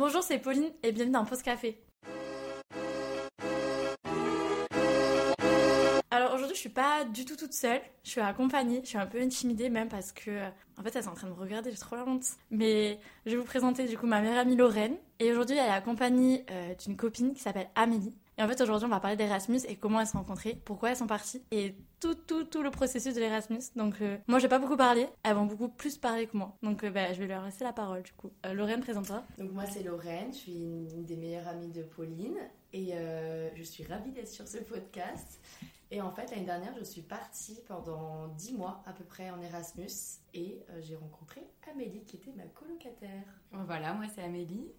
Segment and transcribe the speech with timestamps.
[0.00, 1.78] Bonjour, c'est Pauline et bienvenue dans Pause Café.
[6.10, 7.82] Alors aujourd'hui, je suis pas du tout toute seule.
[8.02, 8.80] Je suis accompagnée.
[8.82, 10.30] Je suis un peu intimidée même parce que,
[10.78, 11.70] en fait, elle est en train de me regarder.
[11.70, 12.24] J'ai trop la honte.
[12.50, 14.96] Mais je vais vous présenter du coup ma meilleure amie Lorraine.
[15.18, 18.14] Et aujourd'hui, elle est accompagnée euh, d'une copine qui s'appelle Amélie.
[18.40, 20.88] Et en fait, aujourd'hui, on va parler d'Erasmus et comment elles se sont rencontrées, pourquoi
[20.88, 23.60] elles sont parties et tout, tout, tout le processus de l'Erasmus.
[23.76, 25.06] Donc, euh, moi, je vais pas beaucoup parler.
[25.24, 26.56] Elles vont beaucoup plus parler que moi.
[26.62, 28.30] Donc, euh, bah, je vais leur laisser la parole, du coup.
[28.46, 29.22] Euh, Lorraine, présente-toi.
[29.36, 32.38] Donc moi c'est Lorraine, je suis une des meilleures amies de Pauline
[32.72, 35.40] et euh, je suis ravie d'être sur ce podcast.
[35.90, 39.40] Et en fait l'année dernière je suis partie pendant 10 mois à peu près en
[39.42, 39.90] Erasmus
[40.34, 43.24] et euh, j'ai rencontré Amélie qui était ma colocataire.
[43.52, 44.70] Voilà, moi c'est Amélie.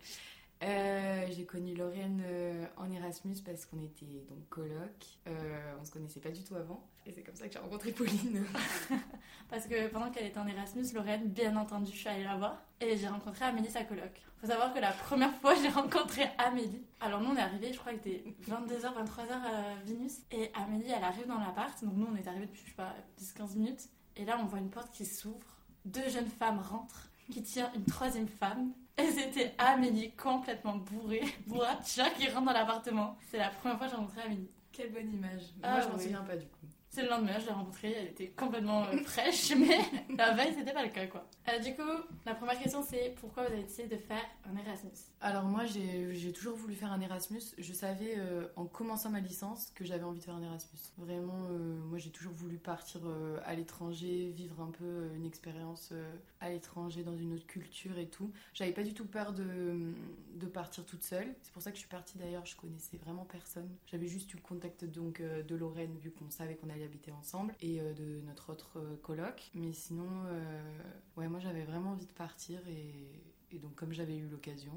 [0.63, 5.05] Euh, j'ai connu Lorraine euh, en Erasmus parce qu'on était donc coloc.
[5.27, 6.87] Euh, on se connaissait pas du tout avant.
[7.05, 8.45] Et c'est comme ça que j'ai rencontré Pauline.
[9.49, 12.61] Parce que pendant qu'elle était en Erasmus, Lorraine, bien entendu, je suis allée la voir.
[12.79, 14.21] Et j'ai rencontré Amélie, sa coloc.
[14.39, 16.83] Faut savoir que la première fois, j'ai rencontré Amélie.
[16.99, 20.19] Alors nous, on est arrivés, je crois que c'était 22h, 23h à Vinus.
[20.31, 21.83] Et Amélie, elle arrive dans l'appart.
[21.83, 23.89] Donc nous, on est arrivés depuis, je sais pas, 10-15 minutes.
[24.15, 25.57] Et là, on voit une porte qui s'ouvre.
[25.85, 28.73] Deux jeunes femmes rentrent, qui tirent une troisième femme.
[29.01, 33.17] Et c'était Amélie, complètement bourrée, bourracha, qui rentre dans l'appartement.
[33.29, 34.49] C'est la première fois que j'ai rencontré Amélie.
[34.71, 35.41] Quelle bonne image.
[35.63, 36.03] Ah, moi je m'en oui.
[36.03, 36.65] souviens pas du coup.
[36.93, 39.79] C'est le lendemain, je l'ai rencontrée, elle était complètement euh, fraîche, mais
[40.17, 41.25] la veille, c'était pas le cas, quoi.
[41.47, 41.87] Euh, du coup,
[42.25, 44.91] la première question, c'est pourquoi vous avez décidé de faire un Erasmus?
[45.21, 47.41] Alors moi j'ai toujours voulu faire un Erasmus.
[47.57, 50.79] Je savais euh, en commençant ma licence que j'avais envie de faire un Erasmus.
[50.97, 51.47] Vraiment,
[51.87, 52.99] moi j'ai toujours voulu partir
[53.45, 55.93] à l'étranger, vivre un peu une expérience
[56.39, 58.31] à l'étranger dans une autre culture et tout.
[58.53, 59.93] J'avais pas du tout peur de,
[60.35, 61.35] de partir toute seule.
[61.41, 62.45] C'est pour ça que je suis partie d'ailleurs.
[62.45, 63.69] Je connaissais vraiment personne.
[63.85, 67.55] J'avais juste eu le contact donc de Lorraine vu qu'on savait qu'on allait habiter ensemble
[67.61, 69.51] et euh, de notre autre euh, coloc.
[69.53, 70.81] Mais sinon, euh,
[71.17, 74.71] ouais, moi j'avais vraiment envie de partir et, donc comme j'avais eu l'occasion,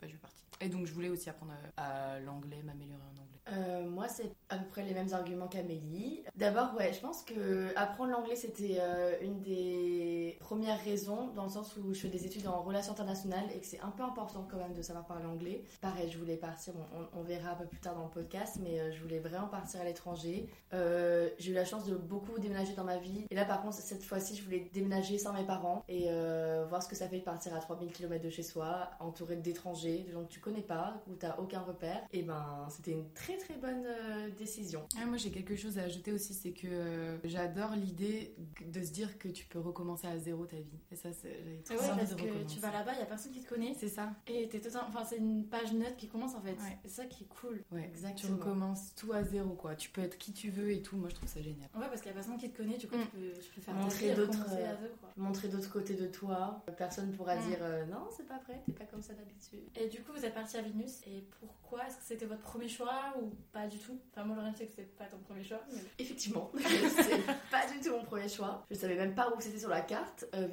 [0.00, 0.44] bah, je suis partie.
[0.62, 3.32] Et donc je voulais aussi apprendre à, à l'anglais, m'améliorer en anglais.
[3.48, 6.22] Euh, moi c'est à peu près les mêmes arguments qu'Amélie.
[6.36, 11.48] D'abord ouais je pense que apprendre l'anglais c'était euh, une des premières raisons dans le
[11.48, 14.46] sens où je fais des études en relations internationales et que c'est un peu important
[14.48, 15.64] quand même de savoir parler anglais.
[15.80, 16.72] Pareil je voulais partir,
[17.14, 19.80] on, verra un peu plus tard dans le podcast mais euh, je voulais vraiment partir
[19.80, 20.48] à l'étranger.
[20.72, 23.74] Euh, j'ai eu la chance de beaucoup déménager dans ma vie et là par contre
[23.74, 27.18] cette fois-ci je voulais déménager sans mes parents et euh, voir ce que ça fait
[27.18, 30.51] de partir à 3000 km de chez soi entouré d'étrangers, de gens que tu connais
[30.60, 32.02] pas, où t'as aucun repère.
[32.12, 34.86] Et ben c'était une très très bonne euh, décision.
[35.00, 38.34] Ah, moi j'ai quelque chose à ajouter aussi, c'est que euh, j'adore l'idée
[38.66, 40.78] de se dire que tu peux recommencer à zéro ta vie.
[40.90, 43.06] Et ça, c'est- j'avais trop Ouais, parce de que tu vas là-bas, il y a
[43.06, 43.74] personne qui te connaît.
[43.78, 44.10] C'est ça.
[44.26, 44.88] Et t'es totalement...
[44.88, 46.50] Enfin, c'est une page neutre qui commence, en fait.
[46.52, 46.78] Ouais.
[46.84, 47.62] C'est ça qui est cool.
[47.70, 48.36] Ouais, Exactement.
[48.36, 49.74] Tu recommences tout à zéro, quoi.
[49.76, 50.96] Tu peux être qui tu veux et tout.
[50.96, 51.68] Moi, je trouve ça génial.
[51.74, 53.00] Ouais, parce qu'il y a personne qui te connaît, du coup, Mm.
[53.02, 54.74] tu, peux, tu peux faire Montrer d'autres, euh.
[55.16, 56.62] Montrer d'autres côtés de toi.
[56.76, 57.48] Personne pourra Mm.
[57.48, 59.60] dire euh, non c'est pas vrai, t'es pas comme ça d'habitude.
[59.76, 61.00] Et du coup, vous êtes parti à Vinus.
[61.06, 63.98] Et pourquoi Est-ce que c'était votre premier choix ou pas du tout?
[64.10, 65.60] Enfin, moi, Lorraine, je sais que c'était pas ton premier choix.
[65.72, 68.64] mais- Effectivement, c'est pas du tout mon premier choix.
[68.70, 70.26] Je savais même pas où c'était sur la carte.
[70.34, 70.48] Euh,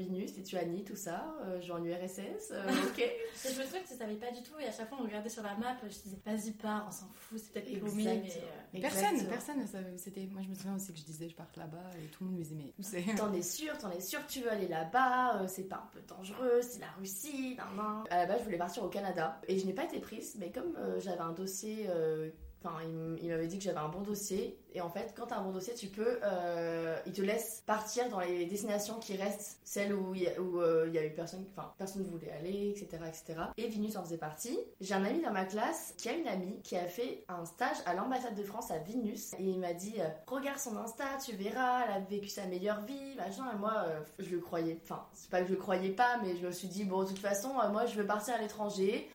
[0.45, 1.35] tu Annie, tout ça.
[1.45, 2.51] Euh, genre en URSS.
[2.51, 2.99] euh, ok.
[2.99, 3.17] Et
[3.53, 4.57] je me souviens que tu savais pas du tout.
[4.59, 5.75] Et à chaque fois, on regardait sur la map.
[5.83, 8.03] Je disais, vas-y, pars, on s'en fout, c'est peut-être paumé.
[8.03, 8.31] Mais...
[8.77, 9.29] Euh, Personne, Exactement.
[9.31, 10.27] personne ne savait où c'était.
[10.27, 12.37] Moi, je me souviens aussi que je disais je parte là-bas et tout le monde
[12.39, 13.01] me disait mais où c'est?
[13.15, 15.89] T'en es sûr, t'en es sûr que tu veux aller là-bas, euh, c'est pas un
[15.91, 18.03] peu dangereux, c'est la Russie, nan, nan.
[18.11, 20.51] À la base, je voulais partir au Canada et je n'ai pas été prise, mais
[20.51, 22.29] comme euh, j'avais un dossier, euh,
[22.63, 22.77] enfin,
[23.21, 25.51] il, m'avait dit que j'avais un bon dossier, et en fait, quand t'as un bon
[25.51, 30.13] dossier, tu peux, euh, il te laisse partir dans les destinations qui restent, celles où
[30.15, 32.87] il y a, où, euh, il y a eu personne, enfin, personne voulait aller, etc.,
[33.07, 33.39] etc.
[33.57, 34.59] Et Vinus en faisait partie.
[34.81, 37.77] J'ai un ami dans ma classe qui a une amie qui a fait un stage
[37.85, 41.35] à l'ambassade de France à Vinus, et il m'a dit, euh, regarde son Insta, tu
[41.35, 43.85] verras, elle a vécu sa meilleure vie, machin, et moi,
[44.19, 46.67] je le croyais, enfin, c'est pas que je le croyais pas, mais je me suis
[46.67, 49.09] dit, bon, de toute façon, moi, je veux partir à l'étranger,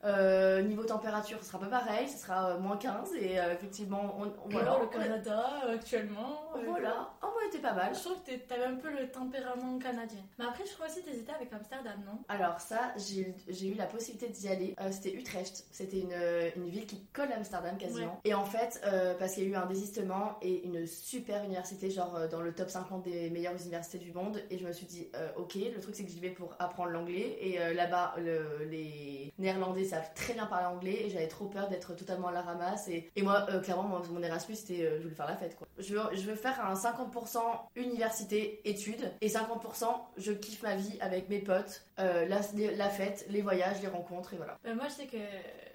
[0.65, 4.79] niveau température, ce sera pas pareil, ce sera moins 15, et effectivement, on, on- voilà,
[4.81, 6.43] le Canada, euh, actuellement.
[6.57, 7.95] euh, Voilà, oh, ouais, était pas mal.
[7.95, 10.21] Je trouve que t'avais un peu le tempérament canadien.
[10.39, 12.19] Mais après, je crois aussi que t'hésitais avec Amsterdam, non?
[12.29, 13.35] Alors ça, j'ai
[13.71, 14.75] eu- la possibilité d'y aller.
[14.81, 15.65] Euh, c'était Utrecht.
[15.71, 16.15] C'était une,
[16.57, 18.07] une ville qui colle à Amsterdam quasiment.
[18.13, 18.19] Ouais.
[18.31, 21.91] Et en fait, euh, parce qu'il y a eu un désistement et une super université,
[21.91, 24.41] genre dans le top 50 des meilleures universités du monde.
[24.51, 26.91] Et je me suis dit, euh, ok, le truc c'est que j'y vais pour apprendre
[26.91, 27.37] l'anglais.
[27.41, 31.03] Et là-bas, le- les Néerlandais savent très bien parler anglais.
[31.07, 32.89] Et j'avais trop peur d'être totalement à la ramasse.
[32.89, 35.67] Et, et moi, clairement, mon, mon Erasmus, c'était je voulais faire la fête quoi.
[35.79, 37.39] Je veux, faire un 50%
[37.77, 39.87] université, études, et 50%
[40.17, 42.41] je kiffe ma vie avec mes potes, euh, la,
[42.77, 44.59] la fête, les voyages, les rencontres, et voilà.
[44.67, 45.19] Euh, moi, je sais que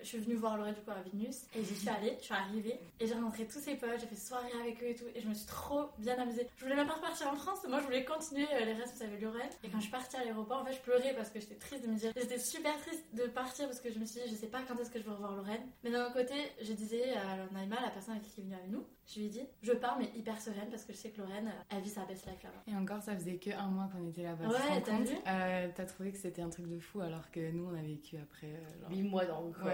[0.02, 2.34] je suis venue voir Lorraine du coup à Vilnius et j'y suis allée, je suis
[2.34, 5.22] arrivée et j'ai rencontré tous ses potes, j'ai fait soirée avec eux et tout et
[5.22, 6.48] je me suis trop bien amusée.
[6.58, 9.22] Je voulais même pas repartir en France, moi je voulais continuer euh, les restes avec
[9.22, 11.56] Lorraine et quand je suis partie à l'aéroport, en fait je pleurais parce que j'étais
[11.56, 14.30] triste de me dire, j'étais super triste de partir parce que je me suis dit
[14.30, 15.62] je sais pas quand est-ce que je vais revoir Lorraine.
[15.84, 18.70] Mais d'un autre côté, je disais à Naïma, la personne avec qui est venue avec
[18.70, 21.20] nous, je lui ai dit je pars mais hyper sereine parce que je sais que
[21.22, 22.62] Lorraine euh, elle vit sa best life là-bas.
[22.68, 24.48] Et encore, ça faisait que un mois qu'on était là-bas.
[24.48, 25.16] Ouais, t'as vu?
[25.28, 28.18] Euh, T'as trouvé que c'était un truc de fou alors que nous on a vécu
[28.18, 28.48] après.
[28.48, 29.66] euh, genre- 8 mois dans le corps.
[29.66, 29.74] Ouais.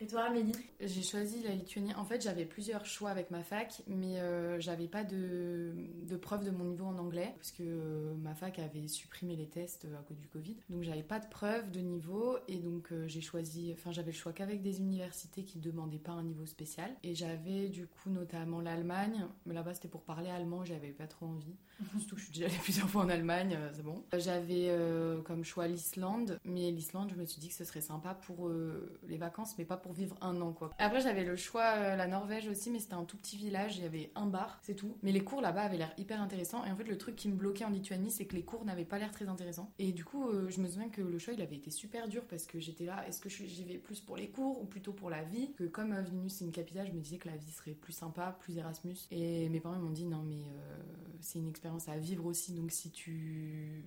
[0.00, 1.94] Et toi Amélie J'ai choisi la Lituanie.
[1.94, 5.72] En fait, j'avais plusieurs choix avec ma fac, mais euh, j'avais pas de,
[6.08, 9.46] de preuve de mon niveau en anglais, parce que euh, ma fac avait supprimé les
[9.46, 10.56] tests à cause du Covid.
[10.68, 13.72] Donc, j'avais pas de preuve de niveau, et donc euh, j'ai choisi.
[13.72, 16.90] Enfin, j'avais le choix qu'avec des universités qui demandaient pas un niveau spécial.
[17.04, 21.26] Et j'avais du coup notamment l'Allemagne, mais là-bas c'était pour parler allemand, j'avais pas trop
[21.26, 21.56] envie.
[21.98, 24.02] Surtout que je suis déjà allée plusieurs fois en Allemagne, euh, c'est bon.
[24.16, 28.14] J'avais euh, comme choix l'Islande, mais l'Islande, je me suis dit que ce serait sympa
[28.14, 30.70] pour euh, les vacances, mais pas pour vivre un an quoi.
[30.78, 33.82] Après, j'avais le choix euh, la Norvège aussi, mais c'était un tout petit village, il
[33.82, 34.96] y avait un bar, c'est tout.
[35.02, 37.34] Mais les cours là-bas avaient l'air hyper intéressants, et en fait, le truc qui me
[37.34, 39.70] bloquait en Lituanie, c'est que les cours n'avaient pas l'air très intéressants.
[39.78, 42.22] Et du coup, euh, je me souviens que le choix il avait été super dur
[42.28, 45.10] parce que j'étais là, est-ce que j'y vais plus pour les cours ou plutôt pour
[45.10, 47.50] la vie Que comme euh, Vilnius c'est une capitale, je me disais que la vie
[47.50, 48.96] serait plus sympa, plus Erasmus.
[49.10, 50.76] Et mes parents m'ont dit non, mais euh,
[51.20, 53.84] c'est une expérience à vivre aussi, donc si tu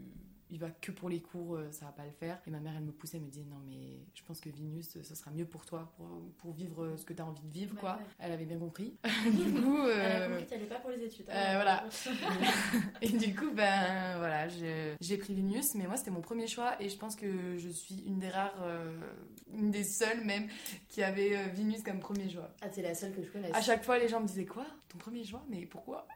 [0.50, 2.40] y vas que pour les cours, euh, ça va pas le faire.
[2.48, 4.82] Et ma mère, elle me poussait, elle me disait non, mais je pense que euh,
[5.04, 6.08] ce sera mieux pour toi, pour,
[6.38, 7.98] pour vivre euh, ce que tu as envie de vivre, Ouais, quoi.
[7.98, 8.06] ouais.
[8.20, 8.96] Elle avait bien compris.
[9.26, 11.26] du coup, Elle a euh, compris est pas pour les études.
[11.30, 11.84] euh, voilà.
[13.02, 16.88] et du coup, ben voilà, j'ai pris Vilnius, mais moi c'était mon premier choix et
[16.88, 18.98] je pense que je suis une des rares, euh,
[19.54, 20.48] une des seules même,
[20.88, 22.50] qui avait euh, Vilnius comme premier choix.
[22.62, 23.54] Ah, t'es la seule que je connaisse.
[23.54, 24.66] À chaque fois, les gens me disaient quoi?
[24.88, 25.44] Ton premier choix?
[25.50, 26.08] Mais pourquoi?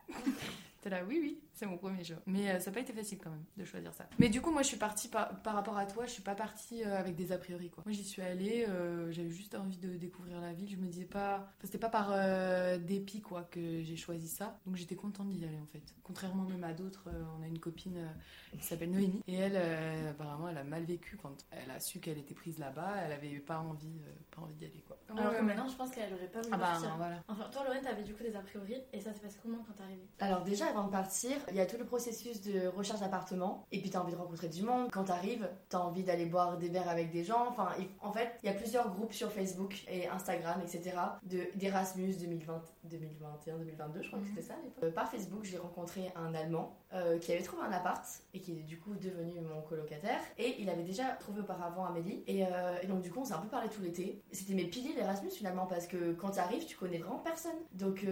[0.81, 2.17] T'es là, oui, oui, c'est mon premier choix.
[2.25, 4.07] Mais euh, ça n'a pas été facile quand même de choisir ça.
[4.17, 6.33] Mais du coup, moi je suis partie par, par rapport à toi, je suis pas
[6.33, 7.83] partie euh, avec des a priori quoi.
[7.85, 10.67] Moi j'y suis allée, euh, j'avais juste envie de découvrir la ville.
[10.69, 11.35] Je me disais pas.
[11.35, 14.59] enfin, c'était pas par euh, dépit quoi que j'ai choisi ça.
[14.65, 15.83] Donc j'étais contente d'y aller en fait.
[16.03, 19.21] Contrairement même à d'autres, euh, on a une copine euh, qui s'appelle Noémie.
[19.27, 22.57] Et elle, euh, apparemment, elle a mal vécu quand elle a su qu'elle était prise
[22.57, 22.95] là-bas.
[23.05, 24.97] Elle avait pas envie, euh, pas envie d'y aller quoi.
[25.15, 26.95] Alors que maintenant, je pense qu'elle aurait pas voulu Ah bah partir.
[26.97, 27.23] voilà.
[27.27, 29.73] Enfin, toi, Lorraine, t'avais du coup des a priori, et ça s'est passé comment quand
[29.73, 30.07] t'es arrivée?
[30.19, 33.79] Alors déjà avant de partir, il y a tout le processus de recherche d'appartement et
[33.81, 34.89] puis t'as envie de rencontrer du monde.
[34.91, 37.45] Quand t'arrives, t'as envie d'aller boire des verres avec des gens.
[37.49, 37.69] Enfin,
[38.01, 40.95] en fait, il y a plusieurs groupes sur Facebook et Instagram, etc.
[41.23, 44.29] de d'Erasmus 2020, 2021, 2022, je crois que Mhm.
[44.35, 44.53] c'était ça.
[44.83, 48.03] Euh, par Facebook, j'ai rencontré un Allemand euh, qui avait trouvé un appart
[48.33, 50.19] et qui est du coup devenu mon colocataire.
[50.37, 52.23] Et il avait déjà trouvé auparavant Amélie.
[52.27, 54.21] Et, euh, et donc du coup, on s'est un peu parlé tout l'été.
[54.31, 57.51] C'était mes piliers l'Erasmus finalement parce que quand t'arrives, tu connais vraiment personne.
[57.73, 58.05] Donc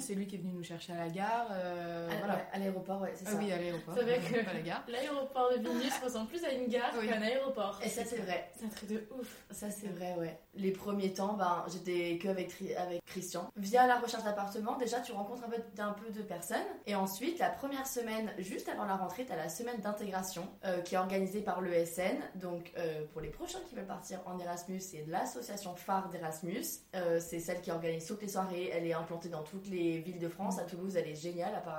[0.00, 1.48] C'est lui qui est venu nous chercher à la gare.
[1.88, 2.46] Euh, à, voilà.
[2.52, 3.36] à l'aéroport, ouais, c'est Ah ça.
[3.38, 3.94] oui, à l'aéroport.
[3.96, 4.18] C'est vrai
[4.86, 4.92] que-.
[4.92, 7.08] L'aéroport de Vilnius ressemble plus à une gare Oui.
[7.08, 7.80] qu'à un aéroport.
[7.84, 8.50] Et ça, c'est vrai.
[8.58, 9.44] C'est un truc de ouf.
[9.50, 10.38] Ça, c'est vrai, ouais.
[10.54, 13.50] Les premiers temps, ben, j'étais que avec, avec Christian.
[13.56, 16.58] Via la recherche d'appartement, déjà, tu rencontres un peu, d'un peu de personnes.
[16.86, 20.80] Et ensuite, la première semaine, juste avant la rentrée, tu as la semaine d'intégration euh,
[20.82, 22.16] qui est organisée par l'ESN.
[22.34, 26.64] Donc, euh, pour les prochains qui veulent partir en Erasmus, c'est l'association phare d'Erasmus.
[26.94, 28.70] Euh, c'est celle qui organise toutes les soirées.
[28.72, 30.58] Elle est implantée dans toutes les villes de France.
[30.58, 31.77] À Toulouse, elle est géniale, apparemment,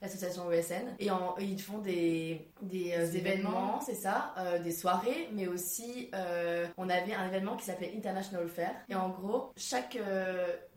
[0.00, 0.94] l'association ESN.
[0.98, 5.46] Et, en- ils font des, des, euh, Des événements, c'est ça, euh, des soirées, mais
[5.48, 8.70] aussi euh, on avait un événement qui s'appelait International Fair.
[8.88, 9.96] Et en gros, chaque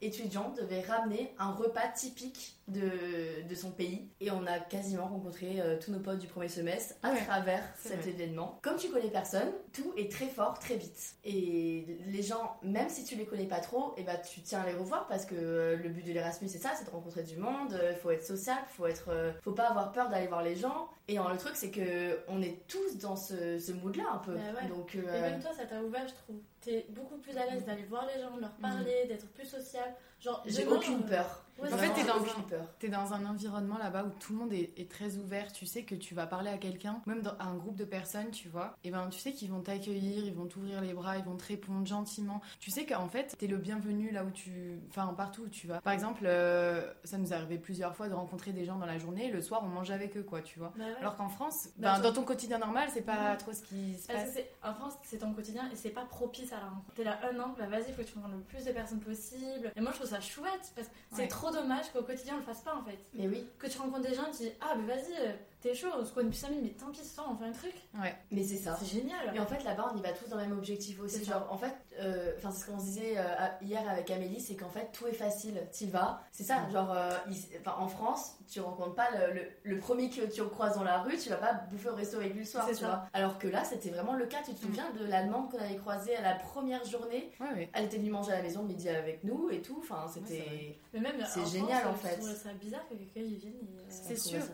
[0.02, 4.08] étudiant devait ramener un repas typique de, de son pays.
[4.22, 7.64] Et on a quasiment rencontré euh, tous nos potes du premier semestre à Ouais, travers
[7.78, 8.10] cet vrai.
[8.12, 8.60] événement.
[8.62, 11.16] Comme tu connais personne, tout est très fort, très vite.
[11.24, 14.66] Et les gens, même si tu les connais pas trop, et bah, tu tiens à
[14.68, 17.38] les revoir parce que euh, le but de l'Erasmus, c'est ça, c'est de rencontrer du
[17.38, 17.80] monde.
[17.90, 20.90] Il faut être social, faut être, euh, faut pas avoir peur d'aller voir les gens.
[21.10, 24.36] Et euh, le truc, c'est que on est tous dans ce, ce mood-là un peu.
[24.36, 24.68] Bah ouais.
[24.70, 26.36] Donc, Et euh, même toi, ça t'a ouvert, je trouve.
[26.62, 29.96] T'es beaucoup plus à l'aise d'aller voir les gens, de leur parler, d'être plus social.
[30.20, 31.46] Genre, j'ai vraiment, aucune euh, peur.
[31.60, 32.66] ouais, En fait, t'es dans un- peur.
[32.80, 35.52] T'es dans un environnement là-bas où tout le monde est, est très ouvert.
[35.54, 38.50] Tu sais que tu vas parler à quelqu'un, même dans un groupe de personnes, tu
[38.50, 38.76] vois.
[38.84, 41.46] Et ben, tu sais qu'ils vont t'accueillir, ils vont t'ouvrir les bras, ils vont te
[41.46, 42.42] répondre gentiment.
[42.60, 44.80] Tu sais qu'en fait, t'es le bienvenu là où tu.
[44.90, 45.80] Enfin, partout où tu vas.
[45.80, 48.98] Par exemple, euh, ça nous est arrivé plusieurs fois de rencontrer des gens dans la
[48.98, 49.28] journée.
[49.28, 50.74] Et le soir, on mange avec eux, quoi, tu vois.
[50.78, 50.96] Bah ouais.
[51.00, 53.38] Alors qu'en France, Bah, ben, dans ton quotidien normal, c'est pas Ouais.
[53.38, 54.38] trop ce qui se passe.
[54.64, 56.94] en France, c'est ton quotidien et c'est pas propice à la rencontre.
[56.96, 59.72] T'es là un an, bah vas-y, faut que tu rencontres le plus de personnes possible.
[59.76, 62.44] Et moi, je trouve ça chouette parce que c'est trop dommage qu'au quotidien on le
[62.44, 62.98] fasse pas en fait.
[63.14, 63.46] Mais oui.
[63.58, 66.14] Que tu rencontres des gens tu dis, ah, bah vas-y, euh, t'es chaud, on se
[66.14, 67.74] connaît plus 5000, mais tant pis, soir, on fait un truc.
[68.00, 68.16] Ouais.
[68.32, 68.78] Mais c'est ça.
[68.80, 69.34] C'est génial.
[69.36, 71.24] Et en fait, là-bas, on y va tous dans le même objectif aussi.
[71.26, 71.34] Ça.
[71.34, 73.24] Genre, en fait, euh, enfin, c'est ce qu'on se disait euh,
[73.62, 75.62] hier avec Amélie, c'est qu'en fait, tout est facile.
[75.72, 76.22] T'y vas.
[76.32, 76.62] C'est ça.
[76.62, 76.72] Mm.
[76.72, 80.76] Genre, euh, il- en France, tu rencontres pas le, le- le premier que tu croises
[80.76, 82.86] dans la rue, tu vas pas bouffer au resto avec lui le soir, tu ça.
[82.88, 83.06] vois.
[83.14, 84.38] Alors que là, c'était vraiment le cas.
[84.46, 84.70] Tu te Mm.
[84.70, 87.32] souviens de l'Allemande qu'on avait croisée à la première journée?
[87.40, 87.70] Ouais, ouais.
[87.74, 89.78] Elle était venue manger à la maison midi avec nous et tout.
[89.80, 90.42] Enfin, c'est c'était.
[90.44, 90.76] vrai.
[90.94, 92.16] Mais même C'est en génial, France, en fait.
[92.16, 93.54] Je trouve ça bizarre que quelqu'un y vienne.
[93.62, 94.42] et, euh, C'est sûr.
[94.42, 94.50] ça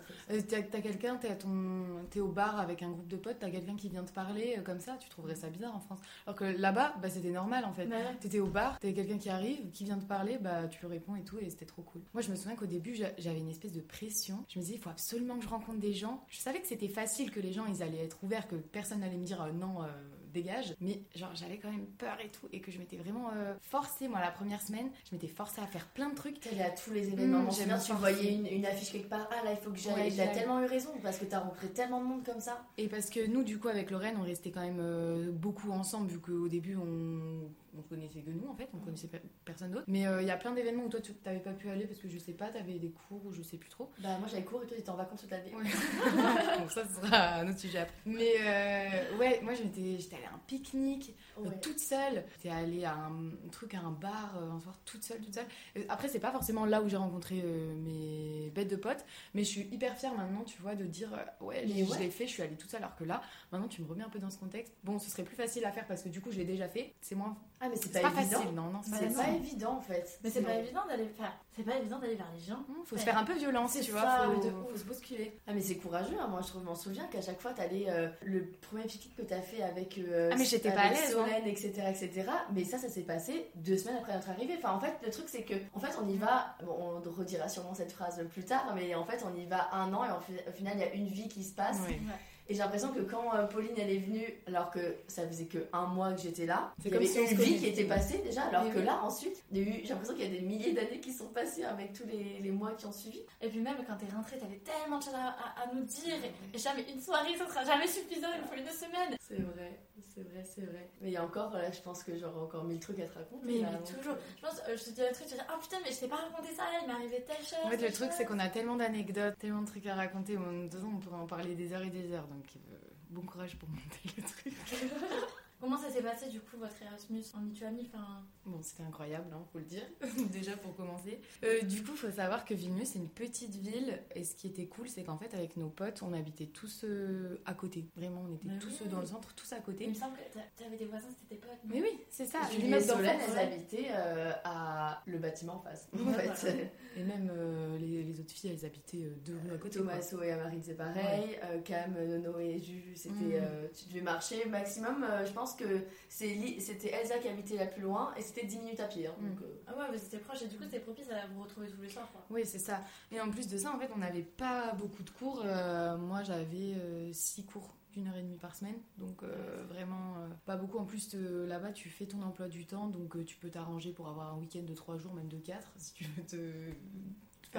[0.49, 3.89] t'as quelqu'un, t'es ton, t'es au bar avec un groupe de potes, t'as quelqu'un qui
[3.89, 5.99] vient te parler euh, comme ça, tu trouverais ça bizarre en France.
[6.25, 7.85] Alors que là-bas, bah, c'était normal en fait.
[7.87, 8.15] Bah ouais.
[8.19, 11.15] T'étais au bar, t'as quelqu'un qui arrive, qui vient te parler, bah tu lui réponds
[11.15, 12.01] et tout, et c'était trop cool.
[12.13, 14.43] Moi, je me souviens qu'au début, j'a- j'avais une espèce de pression.
[14.47, 16.23] Je me disais, il faut absolument que je rencontre des gens.
[16.29, 19.17] Je savais que c'était facile, que les gens, ils allaient être ouverts, que personne n'allait
[19.17, 19.87] me dire euh, non, euh,
[20.35, 20.75] dégage.
[20.79, 24.07] Mais genre, j'avais quand même peur et tout, et que je m'étais vraiment euh, forcée,
[24.07, 26.39] moi, la première semaine, je m'étais forcée à faire plein de trucs.
[26.39, 27.39] T'allais à tous les événements.
[27.39, 29.27] Mmh, j'aime tu bien voyais une, une affiche quelque part.
[29.31, 30.09] Ah là, il faut que j'aille.
[30.09, 32.63] Ouais, t'as tellement eu raison parce que t'as rencontré tellement de monde comme ça.
[32.77, 36.09] Et parce que nous, du coup, avec Lorraine, on restait quand même euh, beaucoup ensemble,
[36.09, 39.85] vu qu'au début, on, on connaissait que nous, en fait, on connaissait per- personne d'autre.
[39.87, 41.99] Mais euh, il y a plein d'événements où toi, tu t'avais pas pu aller parce
[41.99, 43.91] que je sais pas, t'avais des cours ou je sais plus trop.
[43.99, 45.53] Bah, moi j'avais cours et toi t'étais en vacances toute l'année.
[45.53, 45.63] Ouais.
[46.59, 47.95] Donc ça, ce sera un autre sujet après.
[48.05, 51.59] Mais euh, ouais, moi, j'étais j'étais allée à un pique-nique, euh, Ouais.
[51.61, 52.23] toute seule.
[52.37, 55.45] J'étais allée à un truc, à un bar, un soir, toute seule, toute seule.
[55.89, 59.49] Après, c'est pas forcément là où j'ai rencontré euh, mes bêtes de potes, mais je
[59.49, 61.09] suis hyper fière maintenant, tu vois, de dire
[61.41, 61.99] ouais, Mais je ouais.
[61.99, 62.81] l'ai fait, je suis allée toute seule.
[62.83, 64.73] Alors que là, maintenant, tu me remets un peu dans ce contexte.
[64.83, 66.93] Bon, ce serait plus facile à faire parce que du coup, je l'ai déjà fait.
[67.01, 67.37] C'est moins.
[67.59, 68.37] Ah, mais c'est pas, pas, évident.
[68.39, 70.19] facile, non, non, C'est pas évident en fait.
[70.23, 71.33] Mais c'est pas évident d'aller faire.
[71.55, 72.55] C'est pas évident d'aller vers les gens.
[72.69, 72.99] Hum, Faut Ouais.
[73.01, 74.35] se faire un peu violence, tu ça, vois.
[74.35, 75.39] de Faut, faut se bousculer.
[75.47, 76.15] Ah, mais c'est courageux.
[76.19, 76.27] hein.
[76.27, 79.21] Moi je trouve, je m'en souviens qu'à chaque fois t'allais euh, le premier pique-nique que
[79.21, 79.97] t'as fait avec.
[79.97, 81.25] euh, Ah, mais j'étais pas à l'aise, hein.
[81.25, 82.25] Solène, etc., etc.
[82.53, 84.55] Mais ça, ça s'est passé deux semaines après notre arrivée.
[84.57, 86.55] Enfin, en fait, le truc c'est que, en fait, on y va.
[86.65, 89.93] Bon, on redira sûrement cette phrase plus tard, mais en fait, on y va un
[89.93, 90.09] an et
[90.49, 91.79] au final, il y a une vie qui se passe.
[91.87, 91.99] Ouais.
[92.47, 95.65] Et j'ai l'impression que quand euh, Pauline elle est venue, alors que ça faisait que
[95.73, 97.85] un mois que j'étais là, C'est il y comme avait si une vie qui était
[97.85, 101.11] passée déjà, alors que là ensuite, j'ai l'impression qu'il y a des milliers d'années qui
[101.11, 103.21] sont passées avec tous les, les mois qui ont suivi.
[103.41, 106.13] Et puis même quand t'es rentrée, t'avais tellement de choses à, à- à nous dire.
[106.53, 108.27] Et jamais une soirée, ça sera jamais suffisant.
[108.37, 109.17] Il faut une semaine.
[109.27, 109.79] C'est vrai,
[110.13, 110.87] c'est vrai, c'est vrai.
[111.01, 113.17] Mais il y a encore, là, je pense que j'aurai encore mille trucs à te
[113.17, 113.43] raconter.
[113.43, 114.13] Mais, là, mais toujours.
[114.13, 115.91] euh, Je pense, euh, je te dis un truc, tu vas dire, oh putain, mais
[115.91, 117.57] je t'ai pas raconté ça, il m'est arrivé telle chose.
[117.63, 120.37] En fait, le truc, c'est qu'on a tellement d'anecdotes, tellement de trucs à raconter.
[120.37, 122.27] Bon, de toute façon, on pourrait en parler des heures et des heures.
[122.27, 122.75] Donc, euh,
[123.09, 124.53] bon courage pour monter le truc.
[125.59, 128.23] Comment ça s'est passé du coup votre Erasmus en Lituanie enfin...
[128.45, 129.81] Bon, c'était incroyable, hein, faut le dire,
[130.31, 131.19] déjà pour commencer.
[131.43, 133.99] Euh, du coup, faut savoir que Vilnius, c'est une petite ville.
[134.13, 137.41] Et ce qui était cool, c'est qu'en fait, avec nos potes, on habitait tous euh,
[137.45, 137.89] à côté.
[137.95, 138.87] Vraiment, on était Mais tous oui.
[138.89, 139.87] dans le centre, tous à Il côté.
[139.87, 141.57] me semble que t'a- t'avais des voisins, c'était tes potes.
[141.67, 142.39] Mais oui, c'est ça.
[142.51, 145.87] Julie et Solène, elles habitaient euh, à le bâtiment en face.
[145.95, 146.63] En Ouais, fait, voilà.
[146.97, 149.79] Et même euh, les, les autres filles, elles habitaient euh, deux rues à côté.
[149.79, 151.37] Thomaso et Amarine, c'est pareil.
[151.45, 153.39] Euh, Cam, Nono et Juju, c'était.
[153.41, 155.03] Euh, tu devais marcher maximum.
[155.03, 158.79] euh, je pense que c'était Elsa qui habitait la plus loin et c'était 10 minutes
[158.79, 159.07] à pied.
[159.07, 161.43] hein, donc, euh, Ah ouais, mais c'était proche et du coup c'était propice à vous
[161.43, 162.25] retrouver tous les soirs quoi.
[162.31, 162.81] Oui, c'est ça.
[163.11, 165.41] Et en plus de ça, en fait, on n'avait pas beaucoup de cours.
[165.45, 168.75] Euh, moi, j'avais euh, six cours d'une heure et demie par semaine.
[168.97, 170.77] Donc, euh, vraiment, euh, pas beaucoup.
[170.79, 172.87] En plus, euh, là-bas, tu fais ton emploi du temps.
[172.87, 175.71] Donc, euh, tu peux t'arranger pour avoir un week-end de trois jours, même de quatre,
[175.77, 176.35] si tu veux te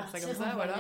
[0.03, 0.55] faire ça comme ça.
[0.55, 0.77] Voilà.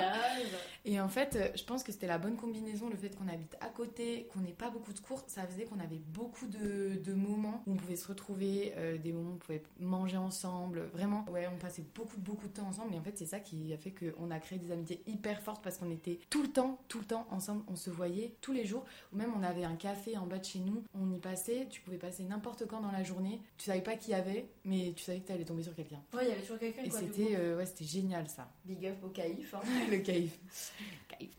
[0.85, 3.69] Et en fait, je pense que c'était la bonne combinaison, le fait qu'on habite à
[3.69, 7.63] côté, qu'on n'ait pas beaucoup de cours, ça faisait qu'on avait beaucoup de, de moments
[7.67, 11.25] où on pouvait se retrouver, euh, des moments où on pouvait manger ensemble, vraiment.
[11.31, 13.79] Ouais, on passait beaucoup, beaucoup de temps ensemble, et en fait, c'est ça qui a
[13.79, 16.99] fait qu'on a créé des amitiés hyper fortes parce qu'on était tout le temps, tout
[17.01, 20.17] le temps ensemble, on se voyait tous les jours, ou même on avait un café
[20.17, 23.03] en bas de chez nous, on y passait, tu pouvais passer n'importe quand dans la
[23.03, 25.75] journée, tu savais pas qui y avait, mais tu savais que tu allais tomber sur
[25.75, 26.01] quelqu'un.
[26.13, 28.49] Ouais, il y avait toujours quelqu'un Et c'était euh, ouais, c'était génial ça.
[28.65, 29.55] big up au caïf.
[29.55, 29.61] hein.
[29.91, 30.39] le caïf.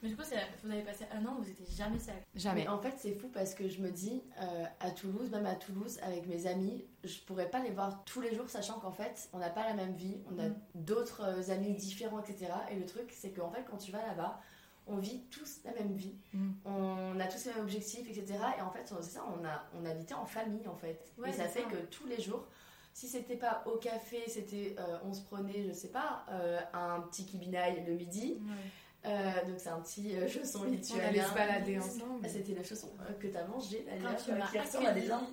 [0.02, 0.24] Mais du coup,
[0.64, 2.16] vous avez passé un an où vous étiez jamais seul.
[2.36, 2.64] Jamais.
[2.64, 5.54] Mais en fait, c'est fou parce que je me dis, euh, à Toulouse, même à
[5.56, 9.30] Toulouse, avec mes amis, je pourrais pas les voir tous les jours, sachant qu'en fait,
[9.34, 10.56] on n'a pas la même vie, on a Mm.
[10.76, 12.52] d'autres euh, amis différents, etc.
[12.72, 14.40] Et le truc, c'est qu'en fait, quand tu vas là-bas,
[14.88, 16.52] on vit tous la même vie, Mm.
[16.66, 18.40] on a tous les mêmes objectifs, etc.
[18.58, 21.12] Et en fait, c'est ça, on a, on habitait en famille, en fait.
[21.20, 21.68] Ouais, et ça fait ça.
[21.70, 22.48] que tous les jours,
[22.98, 27.02] si c'était pas au café, c'était, euh, on se prenait, je sais pas, euh, un
[27.02, 28.40] petit kibinaï le midi.
[29.06, 31.10] Euh, donc c'est un petit chausson On lituanien.
[31.10, 32.22] allait se balader ensemble.
[32.24, 32.90] Ah, C'était le chausson
[33.20, 35.28] que t'as mangé d'ailleurs, Quand tu m'as ressemble à des accueilli.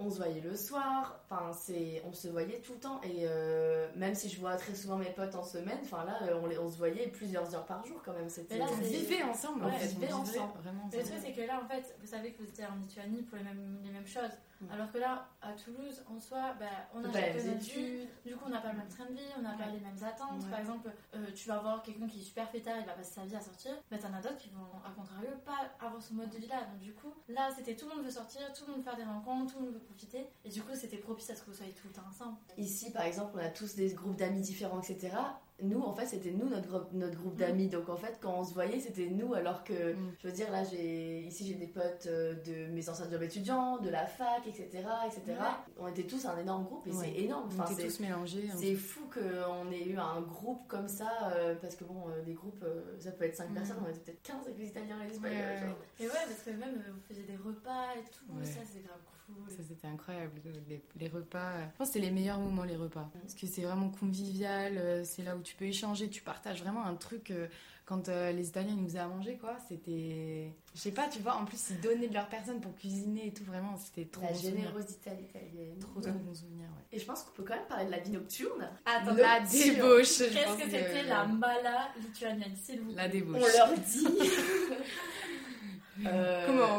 [0.00, 3.88] On se voyait le soir, enfin c'est, on se voyait tout le temps et euh,
[3.96, 6.58] même si je vois très souvent mes potes en semaine, enfin là euh, on, les-
[6.58, 8.28] on se voyait plusieurs heures par jour quand même.
[8.28, 8.54] C'était.
[8.54, 9.86] Mais là, On c'est- vivait ensemble, en Ouais, fait.
[9.96, 10.52] on vivait ensemble.
[10.62, 13.22] Vraiment le truc, c'est que là, en fait, vous savez que vous étiez en Lituanie
[13.22, 14.30] pour les mêmes, les mêmes choses.
[14.60, 14.70] Mm.
[14.72, 17.48] Alors que là, à Toulouse, en soi, bah, on a Pas chacun vie.
[17.50, 18.08] études.
[18.26, 19.98] Du coup, on n'a pas le même train de vie, on n'a pas les mêmes
[20.02, 20.42] attentes.
[20.42, 20.50] Ouais.
[20.50, 23.24] Par exemple, euh, tu vas voir quelqu'un qui est super fêtard, il va passer sa
[23.24, 23.70] vie à sortir.
[23.92, 26.62] Mais t'en as d'autres qui vont, à contrario, pas avoir ce mode de vie là.
[26.72, 28.96] Donc, du coup, là, c'était tout le monde veut sortir, tout le monde veut faire
[28.96, 30.26] des rencontres, tout le monde veut profiter.
[30.44, 32.36] Et du coup, c'était propice à ce que vous soyez tout le temps ensemble.
[32.56, 35.16] Ici par exemple on a tous des groupes d'amis différents etc.
[35.60, 37.38] Nous en fait c'était nous notre groupe, notre groupe Mm.
[37.38, 40.12] d'amis donc en fait quand on se voyait c'était nous alors que Mm.
[40.20, 43.78] je veux dire là j'ai ici j'ai des potes euh, de mes anciens jobs étudiants,
[43.78, 44.68] de la fac etc
[45.06, 45.22] etc.
[45.26, 45.34] Ouais.
[45.78, 46.96] On était tous un énorme groupe et Ouais.
[47.12, 47.48] c'est énorme.
[47.58, 48.48] On était c'est- tous mélangés.
[48.56, 52.34] C'est fou qu'on ait eu un groupe comme ça, euh, parce que bon, euh, les
[52.34, 53.54] groupes, euh, ça peut être 5 Mhm.
[53.56, 55.38] personnes, on était peut-être 15 avec les Italiens et les Espagnols.
[55.40, 55.76] Ouais.
[55.98, 59.17] Et ouais, parce que même vous faisiez des repas et tout, ça c'est grave cool.
[59.48, 60.32] Ça c'était incroyable,
[60.68, 61.52] les, les repas.
[61.52, 63.08] euh, Je pense que c'est les meilleurs moments les repas.
[63.20, 66.84] Parce que c'est vraiment convivial, euh, c'est là où tu peux échanger, tu partages vraiment
[66.84, 67.30] un truc.
[67.30, 67.46] euh,
[67.86, 70.52] Quand euh, les Italiens ils nous faisaient à manger, quoi, c'était.
[70.74, 73.32] Je sais pas, tu vois, en plus ils donnaient de leur personne pour cuisiner et
[73.32, 75.78] tout, vraiment, c'était trop La bon générosité à l'italienne.
[75.80, 76.84] Trop trop bon souvenir, ouais.
[76.96, 78.68] Et je pense qu'on peut quand même parler de la vie nocturne.
[78.86, 79.74] Attends, La Nocturne.
[79.74, 83.42] débauche, qu'est-ce que c'était la mala lituanienne, s'il vous plaît La débauche.
[83.42, 84.06] On leur dit.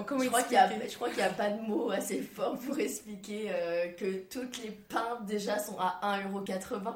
[0.03, 1.61] Comment- comment je crois qu'il y a, expliquer je crois qu'il n'y a pas de
[1.61, 6.93] mots assez forts pour expliquer euh, que toutes les pintes déjà sont à 1,80€.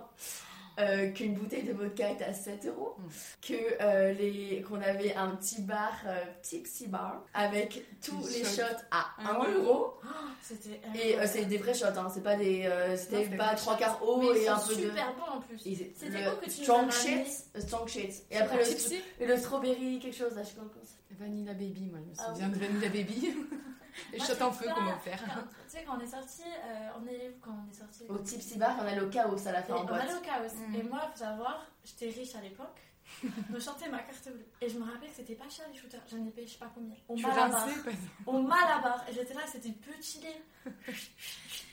[0.80, 3.04] Euh, qu'une bouteille de vodka est à 7 euros, Mm.
[3.42, 8.62] que euh, les qu'on avait un petit bar, euh, tipsy bar, avec tous les shots.
[8.90, 9.94] à Un 1 euro.
[10.42, 14.00] C'était Et euh, c'est des vrais shots, hein, c'est pas des, c'était pas trois quarts
[14.20, 14.90] Mais et ils un sont peu de.
[14.90, 15.60] super bon en plus.
[15.60, 16.90] C'était quoi que tu strong
[17.54, 18.24] le strong shit.
[18.32, 20.64] Et après le, et le strawberry quelque chose là, je sais pas.
[21.20, 22.60] Vanilla Baby, moi je me Ah souviens oui.
[22.60, 23.34] de Vanilla Baby.
[24.12, 24.74] Les shots en feu, ça.
[24.74, 27.74] comment faire Quand- Tu sais, quand on est sorti, euh, on est quand on est
[27.76, 30.02] sorti Au tipsy bar, on allait au chaos à la fin en on boîte.
[30.02, 30.56] allait au chaos.
[30.70, 30.76] Mm.
[30.76, 32.80] Et moi, faut savoir, j'étais riche à l'époque.
[33.24, 34.48] je me chantais ma carte bleue.
[34.62, 36.00] Et je me rappelle que c'était pas cher les shooters.
[36.10, 36.96] J'en ai payé je sais pas combien.
[37.10, 37.68] Au Malabar.
[38.26, 39.06] Au Malabar.
[39.10, 40.42] Et j'étais là, c'était petit lait.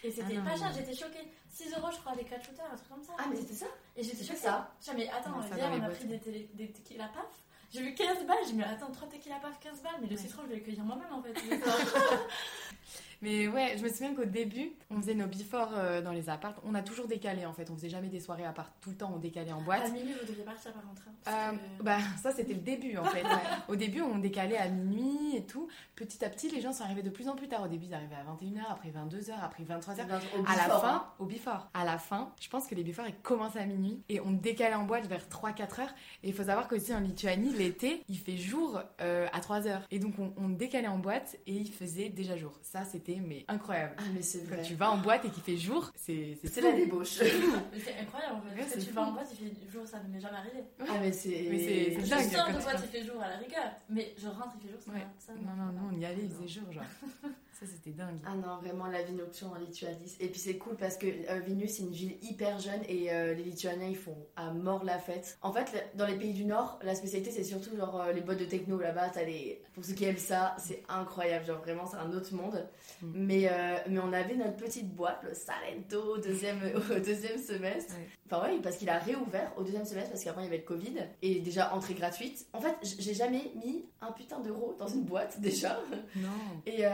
[0.02, 1.30] Et c'était Ah pas cher, j'étais choquée.
[1.52, 3.12] 6 euros, je crois, les 4 shooters, un truc comme ça.
[3.18, 4.38] Ah mais c'était ça Et j'étais choquée.
[4.38, 4.72] ça.
[4.80, 7.26] Je dis, mais attends, on a boîtes, pris des, télé- des tequila paf.
[7.72, 9.92] J'ai vu 15 balles, j'ai dit, mais attends, 3 tequila paf, 15 balles.
[10.00, 10.20] Mais le Ouais.
[10.20, 11.32] citron, je vais le cueillir moi-même en fait.
[13.22, 16.54] Mais ouais, je me souviens qu'au début, on faisait nos before euh, dans les apparts.
[16.64, 17.70] On a toujours décalé en fait.
[17.70, 18.72] On faisait jamais des soirées à part.
[18.80, 19.84] Tout le temps, on décalait en boîte.
[19.84, 22.96] à minuit, vous deviez partir par hein, parce Euh, que- bah ça c'était le début
[22.96, 23.22] en fait.
[23.68, 25.68] Au début on décalait à minuit et tout.
[25.96, 27.62] Petit à petit les gens sont arrivés de plus en plus tard.
[27.62, 30.06] Au début ils arrivaient à 21h, après 22h, après 23h.
[30.38, 31.04] Au À la fin, hein.
[31.18, 31.68] au before.
[31.74, 34.74] À la fin, je pense que les before ils commencent à minuit et on décalait
[34.74, 35.94] en boîte vers 3-4 heures.
[36.22, 39.82] Et il faut savoir qu'aussi en Lituanie, l'été, il fait jour euh, à 3 heures.
[39.90, 42.58] Et donc on, on décalait en boîte et il faisait déjà jour.
[42.62, 43.94] Ça c'était mais incroyable.
[43.98, 44.62] Ah mais c'est Quand vrai.
[44.62, 47.18] tu vas en boîte et qu'il fait jour, c'est C'est la débauche.
[47.20, 48.60] Mais c'est incroyable en fait.
[48.60, 48.94] Ouais, c'est tu fou.
[48.94, 50.64] vas en boîte, il fait jour, ça ne m'est jamais arrivé.
[50.80, 51.46] Ah mais c'est.
[51.50, 53.70] Mais c'est- c'est Je dingue, sors quand de boîte, il fait jour à la rigueur.
[53.88, 55.06] Mais je rentre, il fait jour, ça Ouais.
[55.18, 56.84] ça Non, non, non, on y allait, il faisait jour, genre.
[57.60, 58.18] Ça, c'était dingue.
[58.24, 60.16] Ah non, vraiment la vie nocturne en Lituanie.
[60.18, 63.34] Et puis c'est cool parce que euh, Vilnius c'est une ville hyper jeune et euh,
[63.34, 65.36] les Lituaniens ils font à mort la fête.
[65.42, 68.38] En fait, dans les pays du Nord, la spécialité c'est surtout genre euh, les boîtes
[68.38, 69.10] de techno là-bas.
[69.10, 69.62] T'as les...
[69.74, 71.44] Pour ceux qui aiment ça, c'est incroyable.
[71.44, 72.66] Genre vraiment, c'est un autre monde.
[73.02, 73.06] Mm.
[73.14, 77.94] Mais, euh, mais on avait notre petite boîte, le Salento, deuxième, au deuxième semestre.
[77.94, 78.08] Ouais.
[78.24, 80.64] Enfin, ouais, parce qu'il a réouvert au deuxième semestre parce qu'avant il y avait le
[80.64, 80.94] Covid.
[81.20, 82.46] Et déjà, entrée gratuite.
[82.54, 85.78] En fait, j'ai jamais mis un putain d'euro dans une boîte déjà.
[86.16, 86.28] Non.
[86.64, 86.84] Et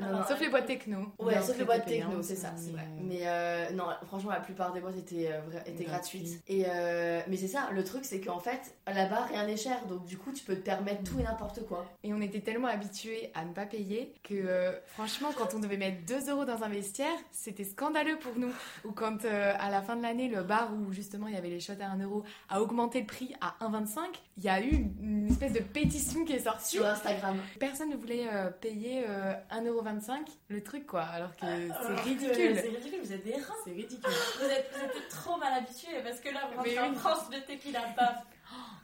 [0.00, 0.98] non, Sauf les boîtes techno.
[1.18, 2.82] Ouais, sauf les boîtes t'es techno, c'est ça, c'est mais, vrai.
[2.82, 6.42] euh, Mais euh, non, franchement, la plupart des boîtes étaient, euh, étaient Gratuites.
[6.48, 9.84] Et euh, mais c'est ça, le truc, c'est qu'en fait, là-bas, rien n'est cher.
[9.86, 11.84] Donc, du coup, tu peux te permettre tout et n'importe quoi.
[12.04, 15.76] Et on était tellement habitués à ne pas payer que, euh, franchement, quand on devait
[15.76, 18.52] mettre 2 euros dans un vestiaire, c'était scandaleux pour nous.
[18.84, 21.60] Ou quand, à la fin de l'année, le bar où justement il y avait les
[21.60, 24.00] shots à 1 euro a augmenté le prix à 1,25,
[24.38, 24.70] il y a eu
[25.00, 26.76] une espèce de pétition qui est sortie.
[26.76, 27.36] Sur Instagram.
[27.58, 28.26] Personne ne voulait
[28.60, 29.34] payer euh,
[30.02, 31.02] 1,25€ le truc, quoi.
[31.02, 32.56] Alors que Alors c'est ridicule.
[32.56, 33.54] C'est ridicule, vous êtes des reins.
[33.64, 34.12] C'est ridicule.
[34.38, 36.94] Vous êtes, vous êtes trop mal habitués parce que là, vous rentrez en.
[36.94, 38.24] France, le tequila paf.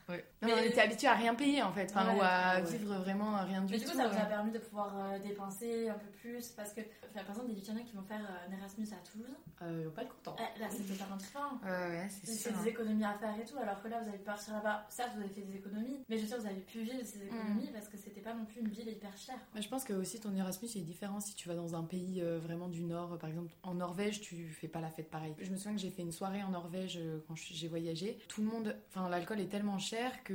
[0.09, 0.25] Ouais.
[0.41, 2.63] Non, Mais- On était habitués à rien payer en fait, enfin, Ouais, ou à ouais.
[2.79, 3.91] vivre vraiment rien du Mais du tout.
[3.91, 4.27] coup, ça vous a euh.
[4.29, 7.83] permis de pouvoir euh, dépenser un peu plus parce que, enfin, par exemple, des Lituaniens
[7.83, 10.37] qui vont faire euh, un Erasmus à Toulouse, Euh, ils vont pas être contents.
[10.39, 11.59] eh, là, c'est totalement différent.
[11.65, 12.53] Ouais, ouais, c'est sûr.
[12.63, 14.87] des économies à faire et tout, alors que là, vous avez pu partir là-bas.
[14.89, 17.25] Certes, vous avez fait des économies, mais je sais que vous avez pu vivre ces
[17.25, 19.39] économies parce que c'était pas non plus une ville hyper chère.
[19.57, 22.21] Mais je pense que aussi ton Erasmus est différent si tu vas dans un pays
[22.23, 23.19] euh, vraiment du Nord.
[23.19, 25.35] Par exemple, en Norvège, tu fais pas la fête pareil.
[25.41, 28.19] Je me souviens que j'ai fait une soirée en Norvège euh, quand j'ai voyagé.
[28.29, 30.28] Tout le monde, enfin, l'alcool est tellement cher que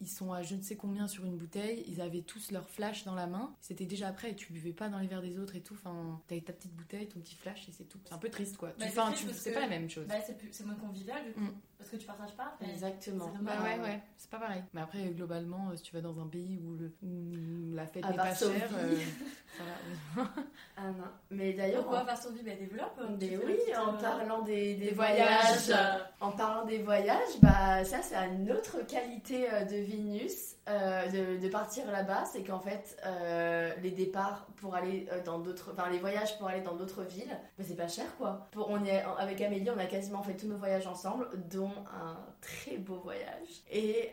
[0.00, 3.04] ils sont à je ne sais combien sur une bouteille, ils avaient tous leur flash
[3.04, 5.60] dans la main, c'était déjà prêt, tu buvais pas dans les verres des autres et
[5.62, 7.98] tout, enfin, t'avais ta petite bouteille, ton petit flash et c'est tout.
[8.04, 8.70] C'est un peu triste quoi.
[8.78, 10.06] Bah, Tu- parce c'est pas la même chose.
[10.06, 10.16] Bah,
[10.50, 11.40] c'est moins convivial du coup.
[11.40, 11.54] Mm.
[11.84, 12.56] Parce que tu partages pas.
[12.62, 13.30] mais Exactement.
[13.42, 14.62] Bah ouais, ouais, c'est pas pareil.
[14.72, 18.08] Mais après, globalement, euh, si tu vas dans un pays où, le, où la fête
[18.08, 18.96] n'est pas chère, euh,
[19.58, 20.22] ça va.
[20.22, 20.42] oui.
[20.78, 21.04] Ah non.
[21.30, 22.04] Mais d'ailleurs, Pourquoi en...
[22.06, 22.42] Varsovie?
[22.42, 26.00] Bah, développe Mais tu fais oui, petite, en euh, parlant des, des des voyages, voyages.
[26.20, 31.90] en parlant des voyages, bah ça c'est une autre qualité de Vinus euh, de, partir
[31.90, 36.38] là-bas, c'est qu'en fait euh, les départs pour aller euh, dans d'autres, enfin les voyages
[36.38, 38.48] pour aller dans d'autres villes, bah, c'est pas cher quoi.
[38.50, 42.16] Pour, on est avec Amélie, on a quasiment fait tous nos voyages ensemble, dont un
[42.40, 43.62] très beau voyage.
[43.70, 44.10] Et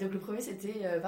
[0.00, 1.00] donc le premier c'était euh,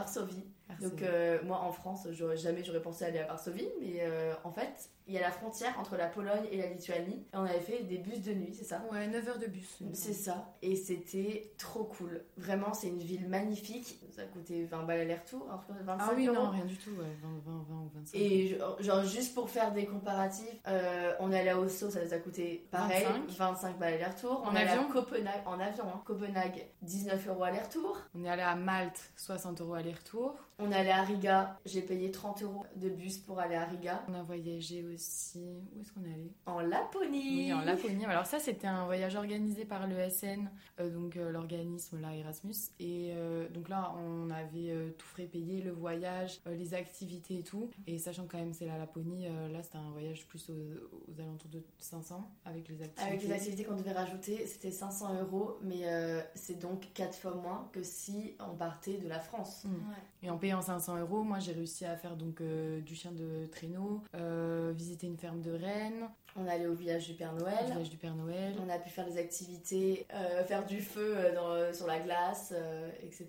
[0.81, 4.91] Donc euh, moi en France, jamais j'aurais pensé aller à Varsovie, mais euh, en fait,
[5.07, 7.25] il y a la frontière entre la Pologne et la Lituanie.
[7.33, 8.83] Et on avait fait des bus de nuit, c'est ça?
[8.93, 9.79] Ouais, 9 heures de bus.
[9.95, 10.55] C'est ça.
[10.61, 12.23] Et c'était trop cool.
[12.37, 13.99] Vraiment, c'est une ville magnifique.
[14.15, 16.37] Ça a coûté 20 balles aller-retour, alors que 25 Ah oui, euros.
[16.37, 18.19] non, rien du tout, ouais, 20, 20, 20 ou 25.
[18.19, 22.13] Et genre, juste pour faire des comparatifs, euh, on est allé à Oslo, ça nous
[22.13, 23.31] a coûté pareil, 25.
[23.39, 24.43] 25 balles aller-retour.
[24.45, 24.89] En à avion?
[24.91, 26.03] Copenhague, en avion, hein.
[26.05, 27.97] Copenhague, 19 euros aller-retour.
[28.15, 30.35] On est allé à Malte, 60 euros aller-retour.
[30.61, 34.03] On est allé à Riga, j'ai payé 30 euros de bus pour aller à Riga.
[34.09, 35.39] On a voyagé aussi.
[35.77, 36.33] Où est-ce qu'on est allé?
[36.47, 37.45] En Laponie.
[37.45, 38.05] Oui, en Laponie.
[38.07, 42.57] Alors, ça, c'était un voyage organisé par l'ESN, euh, donc euh, l'organisme là, Erasmus.
[42.81, 47.39] Et euh, donc là, on avait euh, tout frais payé, le voyage, euh, les activités
[47.39, 47.71] et tout.
[47.87, 51.21] Et sachant quand même c'est la Laponie, euh, là, c'était un voyage plus aux, aux
[51.21, 53.03] alentours de 500 avec les activités.
[53.03, 57.35] Avec les activités qu'on devait rajouter, c'était 500 euros, mais euh, c'est donc 4 fois
[57.37, 59.63] moins que si on partait de la France.
[59.65, 59.71] Mm.
[59.71, 60.03] Ouais.
[60.25, 63.45] Et en payant 500 euros, moi j'ai réussi à faire donc euh, du chien de
[63.53, 67.67] traîneau, euh, visiter une ferme de rennes, On est allé au village du Père Noël.
[67.67, 68.55] village du Père Noël.
[68.65, 72.55] On a pu faire des activités, euh, faire du feu dans- sur la glace,
[73.03, 73.27] etc.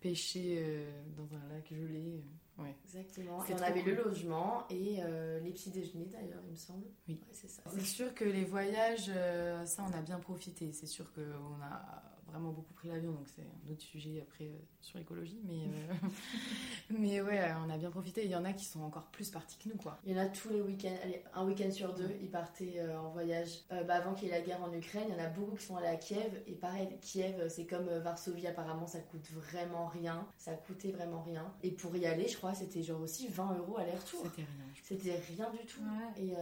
[0.00, 2.24] pêcher dans un lac gelé.
[2.58, 2.74] Ouais.
[2.86, 3.44] Exactement.
[3.46, 6.86] Et on avait le logement et euh, les petits déjeuners d'ailleurs, il me semble.
[7.06, 7.14] Oui.
[7.20, 7.62] Ouais, c'est ça.
[7.66, 10.72] C'est sûr que les voyages, euh, ça on a bien profité.
[10.72, 14.58] C'est sûr qu'on a vraiment beaucoup pris l'avion, donc c'est un autre sujet après euh,
[14.80, 15.40] sur l'écologie.
[15.44, 16.08] Mais, euh,
[16.90, 18.24] mais ouais, on a bien profité.
[18.24, 19.98] Il y en a qui sont encore plus partis que nous, quoi.
[20.04, 22.98] Il y en a tous les week-ends, allez, un week-end sur deux, ils partaient euh,
[22.98, 23.60] en voyage.
[23.70, 25.64] Bah, avant qu'il y ait la guerre en Ukraine, il y en a beaucoup qui
[25.64, 26.42] sont allés à Kiev.
[26.46, 30.26] Et pareil, Kiev, c'est comme Varsovie, apparemment, ça coûte vraiment rien.
[30.38, 31.52] Ça coûtait vraiment rien.
[31.62, 34.22] Et pour y aller, je crois, c'était genre aussi 20 euros aller-retour.
[34.24, 34.66] C'était rien.
[34.82, 35.80] C'était rien du tout.
[35.80, 36.24] Ouais.
[36.24, 36.32] Et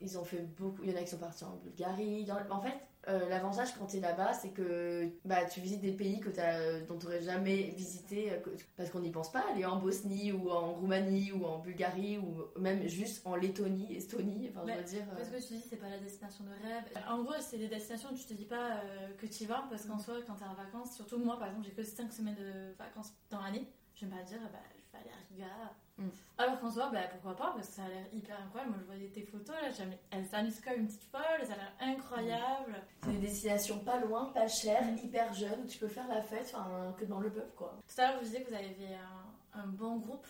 [0.00, 0.82] ils ont fait beaucoup.
[0.82, 2.26] Il y en a qui sont partis en Bulgarie.
[2.50, 6.18] En fait, euh, l'avantage quand tu es là-bas, c'est que bah, tu visites des pays
[6.20, 9.44] que t'as- dont tu n'aurais jamais visité euh, que- parce qu'on n'y pense pas.
[9.52, 14.48] Aller en Bosnie ou en Roumanie ou en Bulgarie ou même juste en Lettonie, Estonie.
[14.50, 15.04] Enfin, je Ouais, veux dire.
[15.16, 16.84] Parce que tu dis c'est pas la destination de rêve.
[17.08, 19.64] En gros, c'est des destinations où tu te dis pas euh, que tu y vas
[19.70, 22.34] parce qu'en soi, quand t'es en vacances, surtout moi par exemple, j'ai que 5 semaines
[22.36, 25.54] de vacances dans l'année, je vais pas dire bah, je vais aller à Riga.
[25.98, 26.08] Mm.
[26.38, 28.72] Alors qu'en soi, bah, pourquoi pas parce que ça a l'air hyper incroyable.
[28.72, 29.72] Moi je voyais tes photos là,
[30.24, 32.82] s'amusent comme une petite folle, ça a l'air incroyable.
[33.02, 36.52] C'est des destinations pas loin, pas chères, hyper jeunes, où tu peux faire la fête,
[36.54, 37.80] enfin, que dans le peuple, quoi.
[37.88, 40.26] Tout à l'heure, vous disiez que vous avez fait un, un bon groupe,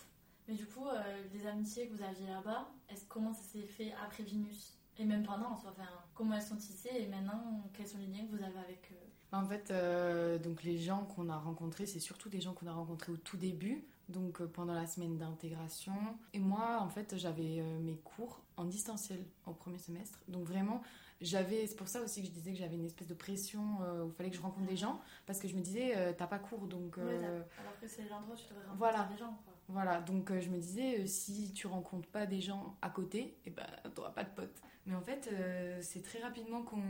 [0.49, 3.93] mais du coup, euh, les amitiés que vous aviez là-bas, est-ce comment ça s'est fait
[4.05, 7.89] après Vinus Et même pendant, en soi, enfin, comment elles sont tissées et maintenant, quels
[7.89, 9.07] sont les liens que vous avez avec eux?
[9.33, 12.73] En fait, euh, donc les gens qu'on a rencontrés, c'est surtout des gens qu'on a
[12.73, 15.95] rencontrés au tout début, donc euh, pendant la semaine d'intégration.
[16.33, 20.19] Et moi, en fait, j'avais euh, mes cours en distanciel au premier semestre.
[20.29, 20.83] Donc vraiment,
[21.21, 24.05] j'avais, c'est pour ça aussi que je disais que j'avais une espèce de pression euh,
[24.05, 26.27] où il fallait que je rencontre des gens, parce que je me disais, euh, t'as
[26.27, 26.99] pas cours, donc...
[26.99, 29.09] Euh, Alors que c'est l'endroit où tu devrais rencontrer Voilà.
[29.11, 29.55] des gens, quoi.
[29.69, 33.67] Voilà, donc je me disais, si tu rencontres pas des gens à côté, et ben
[33.97, 34.61] t'auras pas de potes.
[34.87, 35.29] Mais en fait,
[35.81, 36.81] c'est très rapidement qu'on.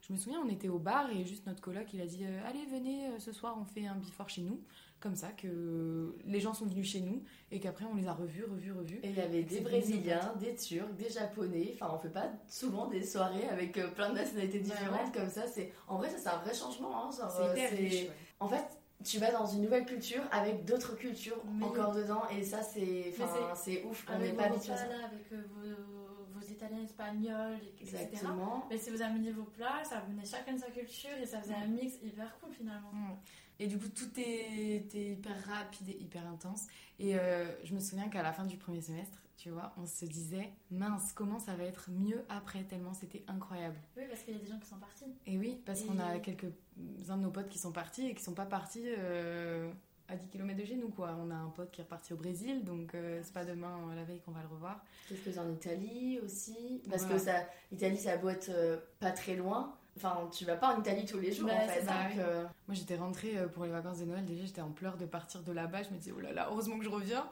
[0.00, 2.64] Je me souviens, on était au bar et juste notre coloc, il a dit Allez,
[2.64, 4.58] venez, ce soir, on fait un bifort chez nous.
[5.02, 8.44] Comme ça, que les gens sont venus chez nous et qu'après, on les a revus,
[8.44, 9.00] revus, revus.
[9.02, 11.72] Et il y avait des Brésiliens, des Turcs, des Japonais.
[11.74, 15.28] Enfin, on fait pas souvent des soirées avec euh, plein de nationalités Bah différentes comme
[15.28, 15.48] ça.
[15.48, 17.08] C'est en vrai, ça c'est un vrai changement.
[17.08, 18.02] hein, C'est euh, hyper riche.
[18.04, 18.10] ouais.
[18.38, 18.64] En fait,
[19.04, 23.12] tu vas dans une nouvelle culture avec d'autres cultures Mais encore dedans, et ça c'est,
[23.56, 24.06] c'est ouf.
[24.08, 24.84] On n'est pas habitué à ça.
[24.84, 28.06] avec euh, vos, vos italiens, espagnols, et- etc.
[28.12, 28.64] Exactement.
[28.70, 31.54] Mais si vous ameniez vos plats, ça venait chacun de sa culture et ça faisait
[31.54, 32.92] un mix hyper cool finalement.
[32.92, 33.16] Mm.
[33.62, 36.66] Et du coup, tout est- était hyper rapide et hyper intense.
[36.98, 40.04] Et euh, je me souviens qu'à la fin du premier semestre, tu vois, on se
[40.04, 43.76] disait mince, comment ça va être mieux après, tellement c'était incroyable.
[43.96, 45.04] Oui, parce qu'il y a des gens qui sont partis.
[45.26, 48.22] Et oui, parce Et- qu'on a quelques-uns de nos potes qui sont partis et qui
[48.24, 49.70] sont pas partis euh,
[50.08, 51.16] à 10 km de chez nous, quoi.
[51.20, 53.94] On a un pote qui est reparti au Brésil, donc euh, c'est pas demain, euh,
[53.94, 54.84] la veille, qu'on va le revoir.
[55.08, 56.82] Quelques en Italie aussi.
[56.90, 57.16] Parce Voilà.
[57.18, 58.50] que ça, l'Italie, ça a beau être
[58.98, 59.76] pas très loin.
[59.96, 61.80] Enfin, tu vas pas en Italie tous les jours Bah, en fait.
[61.80, 64.62] c'est ça, donc, euh, Moi j'étais rentrée euh, pour les vacances de Noël, déjà j'étais
[64.62, 66.88] en pleurs de partir de là-bas, je me disais oh là là, heureusement que je
[66.88, 67.28] reviens.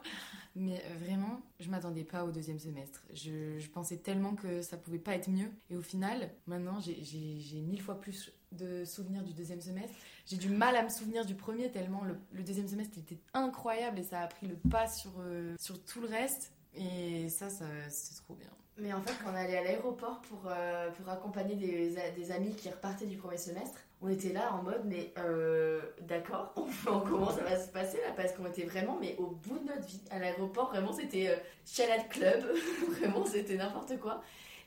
[0.55, 3.01] Mais euh, vraiment, je m'attendais pas au deuxième semestre.
[3.13, 5.49] Je, je pensais tellement que ça pouvait pas être mieux.
[5.69, 9.95] Et au final, maintenant j'ai- mille fois plus de souvenirs du deuxième semestre.
[10.27, 13.99] J'ai du mal à me souvenir du premier tellement le, le deuxième semestre était incroyable
[13.99, 16.51] et ça a pris le pas sur, euh, sur tout le reste.
[16.75, 18.49] Et ça, ça c'est trop bien.
[18.77, 23.05] Mais en fait, quand on allait à l'aéroport pour, euh, accompagner des, amis qui repartaient
[23.05, 26.53] du premier semestre, on était là en mode, mais euh, d'accord,
[26.87, 29.67] on, comment ça va se passer là Parce qu'on était vraiment, mais au bout de
[29.67, 30.01] notre vie.
[30.09, 32.43] À l'aéroport, vraiment, c'était euh, Club,
[32.99, 34.23] vraiment, c'était n'importe quoi.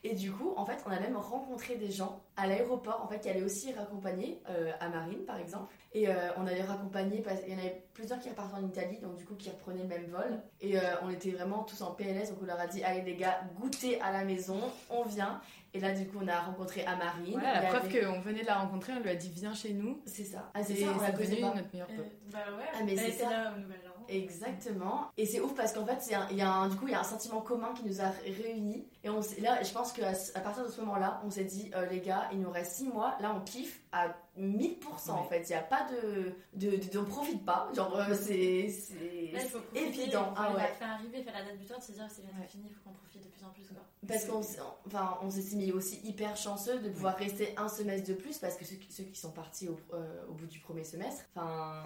[0.07, 3.21] Et du coup, en fait, on a même rencontré des gens à l'aéroport, en fait,
[3.21, 5.73] qui allaient aussi raccompagner euh, à Marine, par exemple.
[5.95, 8.99] Et euh, on avait raccompagné, parce il y en avait plusieurs qui repartaient en Italie,
[9.01, 10.43] donc du coup, qui reprenaient le même vol.
[10.61, 13.17] Et euh, on était vraiment tous en PLS, donc on leur a dit, allez les
[13.17, 15.41] gars, goûtez à la maison, on vient.
[15.73, 17.33] Et là, du coup, on a rencontré Amarine.
[17.33, 19.73] Voilà, la preuve avait- qu'on venait de la rencontrer, on lui a dit viens chez
[19.73, 20.01] nous.
[20.05, 20.51] C'est ça.
[20.55, 21.55] Ah, c'est ça, on devenu pas.
[21.55, 22.13] notre meilleur Euh, pote.
[22.31, 23.31] bah ouais, Ah, mais c'est ça.
[23.31, 24.05] là au Nouvel An.
[24.09, 25.07] Exactement.
[25.17, 26.95] Et c'est ouf parce qu'en fait, un- il y a un, du coup, il y
[26.95, 28.87] a un sentiment commun qui nous a réunis.
[29.05, 31.85] Et on là, je pense qu'à à partir de ce moment-là, on s'est dit, euh,
[31.87, 33.17] les gars, il nous reste 6 mois.
[33.21, 35.43] Là, on kiffe à 1000% en fait.
[35.43, 36.33] Il n'y a pas de.
[36.55, 37.69] de, de- on profite pas.
[37.75, 38.71] Genre, euh, c'est.
[38.71, 39.31] c'est-
[39.75, 40.33] évident.
[40.37, 40.67] Ah ouais.
[40.79, 42.47] faire arriver, faire la date butoir, se dire c'est bientôt Ouais.
[42.49, 43.65] fini, il faut qu'on profite de plus en plus.
[43.69, 43.83] Quoi.
[44.09, 44.41] Parce qu'on
[44.87, 48.57] enfin, on s'est estimé aussi hyper chanceux de pouvoir rester un semestre de plus parce
[48.57, 51.85] que ceux, qui- ceux qui sont partis au, euh, au bout du premier semestre, enfin,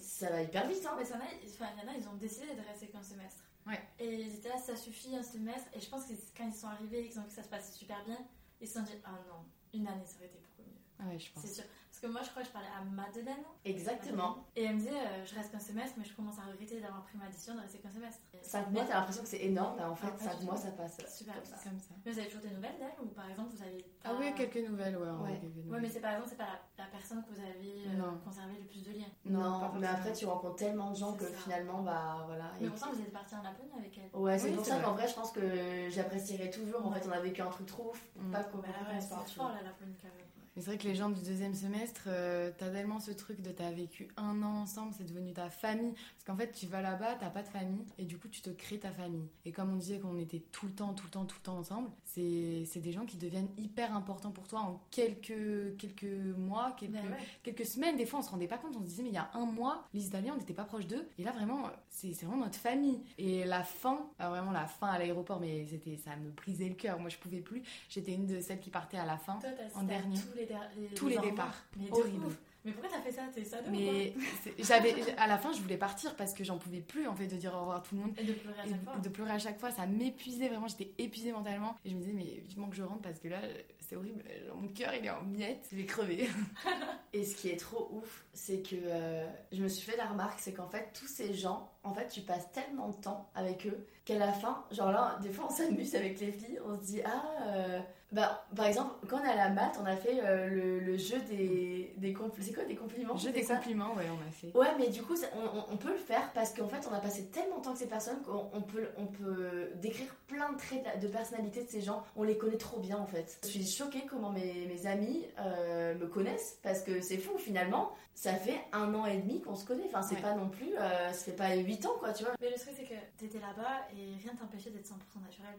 [0.00, 0.84] ça va hyper vite.
[0.86, 0.94] Hein.
[0.98, 3.42] Mais ça, il y en a, ils ont décidé de rester qu'un semestre.
[3.66, 3.82] Ouais.
[3.98, 5.68] Et ils étaient là, ça suffit un semestre.
[5.74, 7.48] Et je pense que quand ils sont arrivés et qu'ils ont vu que ça se
[7.48, 8.18] passait super bien,
[8.60, 10.78] ils se sont dit, ah non, une année ça aurait été beaucoup mieux.
[10.98, 11.44] Ah ouais, je pense.
[11.44, 11.64] C'est sûr.
[12.04, 13.40] Que moi, je crois que je parlais à Madeleine.
[13.64, 14.44] Exactement.
[14.56, 17.02] Et elle me disait, euh, je reste qu'un semestre, mais je commence à regretter d'avoir
[17.04, 18.20] pris ma décision de rester qu'un semestre.
[18.34, 20.44] Et 5 mois, t'as l'impression que c'est énorme, mais en fait, Ah, pas 5 du
[20.44, 20.98] mois, ça passe.
[21.08, 21.56] Super, comme ça.
[21.56, 21.70] ça.
[21.70, 21.94] Comme ça.
[22.04, 23.86] Mais vous avez toujours des nouvelles d'elle Ou par exemple, vous avez.
[24.04, 25.08] Ah oui, quelques nouvelles, ouais.
[25.08, 25.40] Ouais.
[25.40, 25.80] quelques Ouais, nouvelles.
[25.80, 26.44] mais c'est par exemple, c'est pas
[26.76, 29.12] la, la personne que vous avez euh, conservé le plus de liens.
[29.24, 31.32] Non, mais après, tu rencontres tellement de gens que ça.
[31.38, 32.52] finalement, bah voilà.
[32.60, 34.10] Mais et- pourtant, vous êtes parti en Laponie avec elle.
[34.20, 34.84] Ouais, c'est Oui, pour ça vrai.
[34.84, 36.84] qu'en vrai, je pense que j'apprécierais toujours.
[36.84, 38.02] En fait, on a vécu un truc trop ouf.
[38.16, 38.30] Mm.
[38.30, 38.68] Pas qu'on Bah
[39.08, 39.32] partout.
[39.32, 40.23] fort la Laponie quand même.
[40.56, 43.50] Mais c'est vrai que les gens du deuxième semestre, euh, t'as tellement ce truc de
[43.50, 45.92] t'as vécu un an ensemble, c'est devenu ta famille.
[45.94, 48.50] Parce qu'en fait, tu vas là-bas, t'as pas de famille, et du coup, tu te
[48.50, 49.28] crées ta famille.
[49.44, 51.58] Et comme on disait qu'on était tout le temps, tout le temps, tout le temps
[51.58, 56.04] ensemble, c'est c'est des gens qui deviennent hyper importants pour toi en quelques, quelques
[56.36, 57.18] mois, quelques, ouais.
[57.42, 57.96] quelques semaines.
[57.96, 59.46] Des fois, on se rendait pas compte, on se disait, mais il y a un
[59.46, 61.08] mois, les Italiens, on n'était pas proches d'eux.
[61.18, 63.02] Et là, vraiment, c'est c'est vraiment notre famille.
[63.18, 66.74] Et la fin, alors vraiment la fin à l'aéroport, mais c'était ça me brisait le
[66.74, 66.98] cœur.
[67.00, 67.62] Moi, je pouvais plus.
[67.88, 69.38] J'étais une de celles qui partait à la fin.
[69.40, 70.16] Toi, En dernier.
[70.16, 71.64] tous les, les- Tous les départs.
[71.76, 72.26] Mais Horrible.
[72.66, 73.24] Mais pourquoi t'as fait ça?
[73.34, 74.14] T'es sado Mais
[74.58, 77.36] j'avais, à la fin, je voulais partir parce que j'en pouvais plus en fait de
[77.36, 78.14] dire au revoir à tout le monde.
[78.18, 78.96] Et de pleurer à Et chaque fois.
[78.96, 81.76] de pleurer à chaque fois, ça m'épuisait vraiment, j'étais épuisée mentalement.
[81.84, 83.40] Et je me disais, mais vivement que je rentre parce que là,
[83.80, 84.24] c'est horrible,
[84.58, 86.26] mon cœur il est en miettes, je vais crever.
[87.12, 90.40] Et ce qui est trop ouf, c'est que euh, je me suis fait la remarque,
[90.40, 93.86] c'est qu'en fait, tous ces gens, en fait, tu passes tellement de temps avec eux
[94.06, 97.02] qu'à la fin, genre là, des fois, on s'amuse avec les filles, on se dit,
[97.04, 97.80] ah, euh,
[98.14, 100.96] bah, par exemple, quand on est à la maths, on a fait euh, le, le
[100.96, 103.16] jeu des, des compl- c'est quoi des compliments?
[103.16, 103.56] Jeu des ça?
[103.56, 104.56] compliments, ouais, on a fait.
[104.56, 107.00] Ouais, mais du coup, ça- on, on- peut le faire parce qu'en fait, on a
[107.00, 110.58] passé tellement de temps avec ces personnes qu'on on peut, on peut décrire plein de
[110.58, 112.04] traits de, de personnalité de ces gens.
[112.16, 113.38] On les connaît trop bien en fait.
[113.42, 117.92] Je suis choquée comment mes, mes amis euh, me connaissent parce que c'est fou finalement.
[118.16, 119.86] Ça fait un an et demi qu'on se connaît.
[119.88, 120.22] Enfin, c'est Ouais.
[120.22, 120.72] pas non plus.
[120.78, 122.32] euh, ça fait pas 8 ans quoi, tu vois.
[122.40, 125.58] Mais le truc, c'est que t'étais là-bas et rien t'empêchait d'être 100% naturel.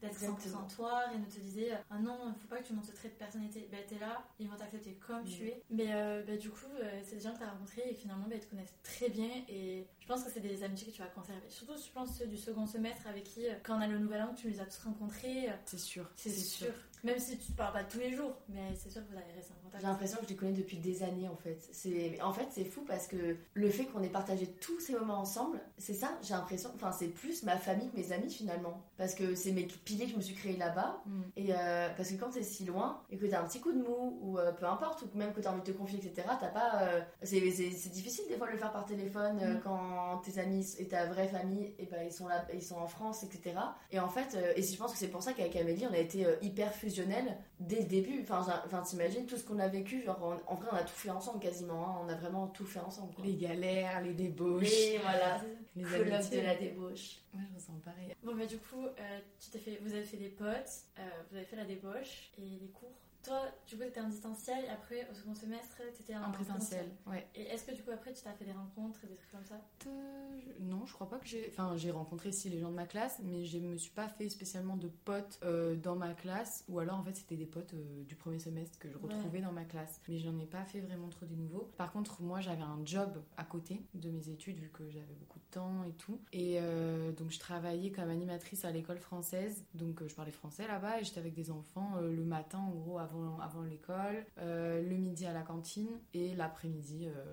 [0.00, 0.66] D'être Exactement.
[0.68, 3.08] 100% toi, rien ne te disait Ah non, faut pas que tu montes ce trait
[3.08, 3.68] de personnalité.
[3.70, 5.26] Ben t'es là, ils vont t'accepter comme Mm.
[5.26, 5.62] tu es.
[5.70, 8.38] Mais euh, ben, du coup, euh, c'est des gens que t'as rencontrés et finalement, ben,
[8.38, 9.28] ils te connaissent très bien.
[9.48, 11.48] Et je pense que c'est des amitiés que tu vas conserver.
[11.50, 14.22] Surtout, je pense, ceux du second semestre avec qui, euh, quand on a le nouvel
[14.22, 15.48] an, tu les as tous rencontrés.
[15.66, 16.08] C'est sûr.
[16.16, 16.72] c'est sûr.
[17.04, 19.32] Même si tu te parles pas tous les jours, mais c'est sûr que vous allez
[19.34, 19.82] rester en contact.
[19.82, 21.58] J'ai l'impression que je les connais depuis des années en fait.
[21.72, 25.18] C'est en fait c'est fou parce que le fait qu'on ait partagé tous ces moments
[25.18, 26.16] ensemble, c'est ça.
[26.22, 29.64] J'ai l'impression, enfin c'est plus ma famille que mes amis finalement, parce que c'est mes
[29.64, 31.02] piliers que je me suis créé là-bas.
[31.06, 31.20] Mm.
[31.36, 33.78] Et euh, parce que quand t'es si loin et que t'as un petit coup de
[33.82, 36.28] mou ou euh, peu importe ou même que t'as envie de te confier etc.
[36.40, 39.54] T'as pas, euh, c'est c'est- c'est difficile des fois de le faire par téléphone euh,
[39.54, 39.60] Mm.
[39.64, 42.86] quand tes amis et ta vraie famille et ben ils sont là, ils sont en
[42.86, 43.56] France etc.
[43.90, 46.26] Et en fait et je pense que c'est pour ça qu'avec Amélie on a été
[46.42, 48.22] hyper fusionnels dès le début.
[48.28, 51.10] Enfin t'imagines tout ce qu'on a vécu genre en, en vrai on a tout fait
[51.10, 51.86] ensemble quasiment.
[51.88, 52.00] hein.
[52.04, 53.14] On a vraiment tout fait ensemble.
[53.14, 53.24] Quoi.
[53.24, 55.40] Les galères, les débauches, Et voilà,
[55.76, 57.18] les colloque de la débauche.
[57.34, 58.14] Ouais, je ressens pareil.
[58.22, 61.36] Bon, bah, du coup, euh, tu t'es fait, vous avez fait des potes, euh, vous
[61.36, 62.92] avez fait la débauche et les cours.
[63.24, 66.24] Toi, du coup, tu étais en distanciel et après, au second semestre, tu étais en,
[66.24, 67.26] En présentiel, ouais.
[67.34, 69.44] Et est-ce que du coup, après, tu t'as fait des rencontres et des trucs comme
[69.44, 69.60] ça?
[69.86, 71.48] Euh, non, je crois pas que j'ai.
[71.50, 74.28] Enfin, j'ai rencontré si les gens de ma classe, mais je me suis pas fait
[74.28, 76.64] spécialement de potes euh, dans ma classe.
[76.68, 79.14] Ou alors, en fait, c'était des potes euh, du premier semestre que je Ouais.
[79.14, 80.00] retrouvais dans ma classe.
[80.08, 81.70] Mais j'en ai pas fait vraiment trop des nouveaux.
[81.76, 85.38] Par contre, moi, j'avais un job à côté de mes études, vu que j'avais beaucoup
[85.38, 86.20] de temps et tout.
[86.32, 89.64] Et euh, donc, je travaillais comme animatrice à l'école française.
[89.74, 93.11] Donc, je parlais français là-bas et j'étais avec des enfants le matin, en gros, avant,
[93.42, 97.24] avant l'école, euh, le midi à la cantine et l'après-midi euh,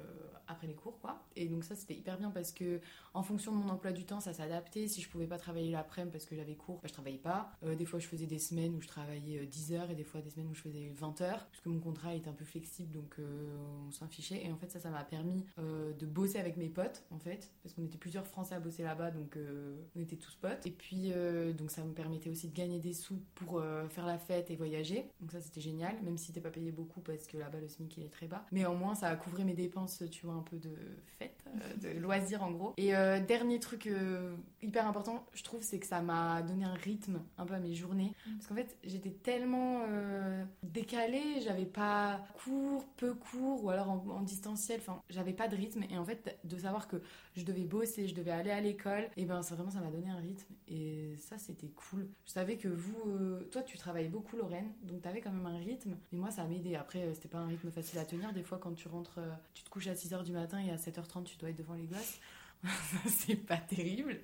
[0.49, 1.23] après les cours, quoi.
[1.35, 2.81] Et donc, ça, c'était hyper bien parce que
[3.13, 4.87] en fonction de mon emploi du temps, ça s'adaptait.
[4.87, 7.51] Si je pouvais pas travailler l'après-midi parce que j'avais cours, bah, je travaillais pas.
[7.63, 10.03] Euh, des fois, je faisais des semaines où je travaillais euh, 10 heures et des
[10.03, 12.45] fois des semaines où je faisais 20 heures parce que mon contrat était un peu
[12.45, 13.57] flexible donc euh,
[13.87, 14.45] on s'en fichait.
[14.45, 17.51] Et en fait, ça, ça m'a permis euh, de bosser avec mes potes en fait
[17.63, 20.65] parce qu'on était plusieurs Français à bosser là-bas donc euh, on était tous potes.
[20.65, 24.05] Et puis, euh, donc ça me permettait aussi de gagner des sous pour euh, faire
[24.05, 25.09] la fête et voyager.
[25.21, 27.97] Donc ça, c'était génial, même si t'es pas payé beaucoup parce que là-bas, le SMIC
[27.97, 28.45] il est très bas.
[28.51, 30.75] Mais au moins, ça a couvert mes dépenses, tu vois, un peu de
[31.17, 31.38] fête,
[31.81, 32.73] de loisirs en gros.
[32.77, 36.73] Et euh, dernier truc euh, hyper important, je trouve, c'est que ça m'a donné un
[36.73, 38.13] rythme un peu à mes journées.
[38.25, 38.31] Mm.
[38.35, 44.05] Parce qu'en fait, j'étais tellement euh, décalée, j'avais pas cours, peu cours, ou alors en,
[44.09, 45.83] en distanciel, enfin, j'avais pas de rythme.
[45.89, 47.01] Et en fait, de savoir que
[47.35, 50.09] je devais bosser, je devais aller à l'école, et ben ça vraiment, ça m'a donné
[50.09, 50.53] un rythme.
[50.67, 52.07] Et ça, c'était cool.
[52.25, 55.57] Je savais que vous, euh, toi, tu travailles beaucoup, Lorraine, donc t'avais quand même un
[55.57, 55.97] rythme.
[56.11, 56.75] Mais moi, ça m'a aidé.
[56.75, 58.31] Après, euh, c'était pas un rythme facile à tenir.
[58.33, 60.77] Des fois, quand tu rentres, euh, tu te couches à 6h du matin et à
[60.77, 62.19] 7h30, tu dois être devant les gosses.
[63.07, 64.19] c'est pas terrible.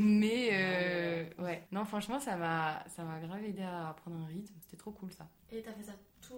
[0.00, 4.54] Mais euh, ouais, non, franchement, ça m'a ça m'a grave aidé à prendre un rythme.
[4.60, 5.28] C'était trop cool ça.
[5.52, 6.34] Et t'as fait ça tout,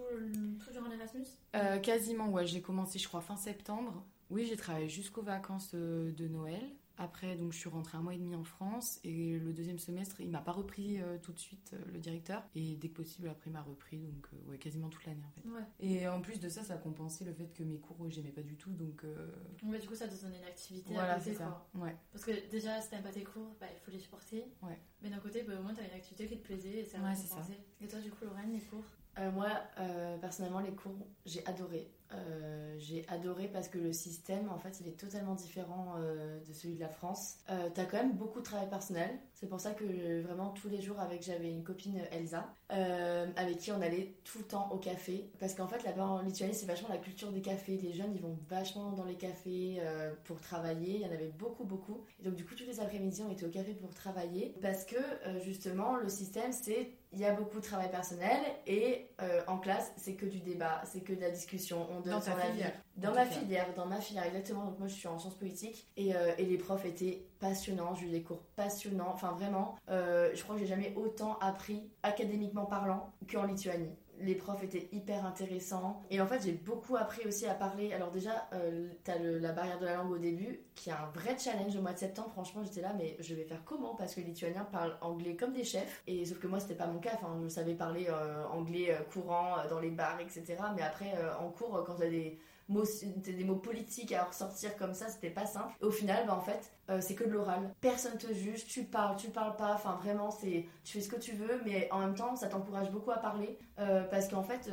[0.63, 1.25] tout durant l'Erasmus?
[1.55, 2.45] Euh, quasiment, ouais.
[2.45, 4.05] J'ai commencé, je crois, fin septembre.
[4.29, 6.63] Oui, j'ai travaillé jusqu'aux vacances euh, de Noël.
[7.01, 8.99] Après, donc, je suis rentrée un mois et demi en France.
[9.03, 12.43] Et le deuxième semestre, il m'a pas repris euh, tout de suite, euh, le directeur.
[12.55, 13.97] Et dès que possible, après, il m'a repris.
[13.97, 15.47] Donc, euh, ouais, quasiment toute l'année, en fait.
[15.49, 15.65] Ouais.
[15.79, 18.43] Et en plus de ça, ça a compensé le fait que mes cours, j'aimais pas
[18.43, 18.71] du tout.
[18.71, 19.31] Donc, euh,
[19.63, 21.65] Ouais, du coup, ça te donnait une activité voilà, à côté, c'est ça.
[21.73, 21.81] quoi.
[21.85, 21.95] Ouais.
[22.11, 24.45] Parce que déjà, si t'aimes pas tes cours, bah, il faut les supporter.
[24.61, 24.77] Ouais.
[25.01, 27.15] Mais d'un côté, bah, au moins, t'as une activité qui te plaisait et ça Ouais,
[27.15, 27.37] ça.
[27.81, 28.83] Et toi, du coup, Lorraine, les cours?
[29.17, 31.89] Euh, moi, euh, personnellement, les cours, j'ai adoré.
[32.13, 36.53] Euh, j'ai adoré parce que le système, en fait, il est totalement différent euh, de
[36.53, 37.35] celui de la France.
[37.49, 39.09] Euh, T'as quand même beaucoup de travail personnel.
[39.33, 43.57] C'est pour ça que euh, vraiment tous les jours, avec j'avais une copine Elsa, avec
[43.57, 45.29] qui on allait tout le temps au café.
[45.39, 47.77] Parce qu'en fait, là-bas en Lituanie, c'est vachement la culture des cafés.
[47.77, 49.81] Les jeunes, ils vont vachement dans les cafés
[50.23, 50.95] pour travailler.
[50.95, 52.05] Il y en avait beaucoup, beaucoup.
[52.19, 54.55] Et donc, du coup, tous les après-midi, on était au café pour travailler.
[54.61, 54.95] Parce que,
[55.43, 59.09] justement, le système, c'est il y a beaucoup de travail personnel et
[59.47, 62.73] en classe c'est que du débat, c'est que de la discussion, on Dans ta filière.
[62.97, 64.65] Dans ma filière, dans ma filière exactement.
[64.65, 68.07] Donc moi je suis en sciences politiques et, euh, et les profs étaient passionnants, j'ai
[68.07, 69.11] eu des cours passionnants.
[69.13, 73.95] Enfin vraiment, euh, je crois que j'ai jamais autant appris académiquement parlant qu'en Lituanie.
[74.21, 77.93] Les profs étaient hyper intéressants et en fait j'ai beaucoup appris aussi à parler.
[77.93, 81.37] Alors déjà euh, t'as la barrière de la langue au début qui est un vrai
[81.37, 82.29] challenge au mois de septembre.
[82.31, 83.95] Franchement j'étais là mais je vais faire comment?
[83.95, 86.87] Parce que les Lituaniens parlent anglais comme des chefs et sauf que moi c'était pas
[86.87, 87.11] mon cas.
[87.15, 90.57] Enfin je savais parler euh, anglais euh, courant dans les bars etc.
[90.75, 92.39] Mais après en cours quand t'as des
[92.71, 95.73] des mots politiques à ressortir comme ça, c'était pas simple.
[95.81, 97.73] Au final, bah, en fait, euh, c'est que de l'oral.
[97.81, 99.73] Personne te juge, tu parles, tu parles pas.
[99.73, 102.91] Enfin, vraiment, c'est tu fais ce que tu veux, mais en même temps, ça t'encourage
[102.91, 104.69] beaucoup à parler euh, parce qu'en fait,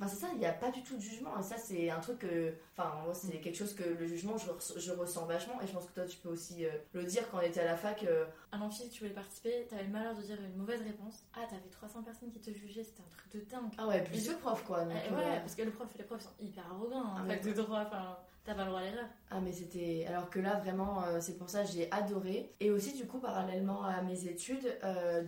[0.00, 1.38] bah, c'est ça, il n'y a pas du tout de jugement.
[1.38, 4.46] Et ça, c'est un truc que, enfin, moi, c'est quelque chose que le jugement, je,
[4.50, 5.60] res- je ressens vachement.
[5.62, 7.66] Et je pense que toi, tu peux aussi euh, le dire quand on était à
[7.66, 8.02] la fac.
[8.04, 11.24] euh, À l'amphi, tu voulais participer, t'avais le malheur de dire une mauvaise réponse.
[11.34, 13.70] Ah, t'avais 300 personnes qui te jugeaient, c'était un truc de dingue.
[13.78, 14.84] ah ouais, plus le prof, quoi.
[14.84, 17.24] Donc, Et euh, ouais, parce que le prof, les profs sont hyper arrogants en Ah,
[17.28, 19.06] fait mais- de droit, enfin, t'as pas le droit à l'erreur.
[19.30, 22.70] Ah mais c'était alors que là vraiment euh, c'est pour ça que j'ai adoré et
[22.70, 24.66] aussi du coup parallèlement à mes études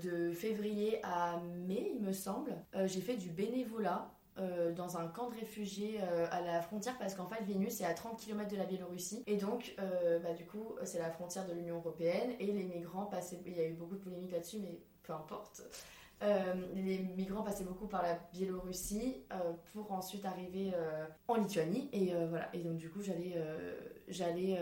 [0.03, 2.57] de février à mai il me semble
[2.87, 7.15] j'ai fait du bénévolat euh, dans un camp de réfugiés euh, à la frontière parce
[7.15, 9.23] qu'en fait Vilnius est à 30 km de la Biélorussie.
[9.27, 13.05] Et donc euh, bah, du coup c'est la frontière de l'Union Européenne et les migrants
[13.05, 15.63] passaient il y a eu beaucoup de polémiques là-dessus mais peu importe
[16.23, 21.89] Euh, les migrants passaient beaucoup par la Biélorussie euh, pour ensuite arriver euh, en Lituanie.
[21.93, 22.49] Et voilà.
[22.55, 23.35] Et donc du coup j'allais
[24.09, 24.59] j'allais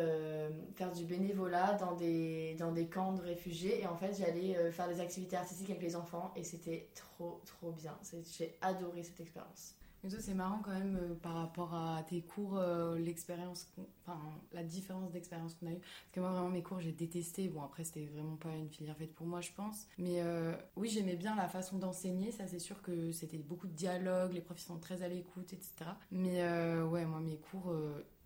[0.75, 3.83] faire du bénévolat dans des dans des camps de réfugiés.
[3.83, 6.33] Et en fait j'allais faire des activités artistiques avec les enfants.
[6.37, 7.97] Et c'était trop trop bien.
[8.37, 12.23] J'ai adoré cette expérience Mais toi, c'est marrant quand même euh, par rapport à tes
[12.23, 13.69] cours, euh, l'expérience,
[14.07, 14.19] enfin
[14.53, 15.79] la différence d'expérience qu'on a eue.
[15.79, 17.49] Parce que moi, vraiment, mes cours, j'ai détesté.
[17.49, 19.87] Bon, après, c'était vraiment pas une filière faite pour moi, je pense.
[19.99, 22.33] Mais euh, oui, j'aimais bien la façon d'enseigner.
[22.33, 25.91] Ça, c'est sûr que c'était beaucoup de dialogue, les profs sont très à l'écoute, etc.
[26.11, 26.43] Mais
[26.83, 27.75] ouais, moi, mes cours.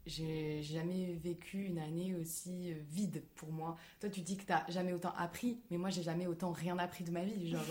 [0.07, 3.77] j'ai jamais vécu une année aussi vide pour moi.
[4.01, 7.03] Toi, tu dis que t'as jamais autant appris, mais moi, j'ai jamais autant rien appris
[7.05, 7.51] de ma vie.
[7.51, 7.65] Genre,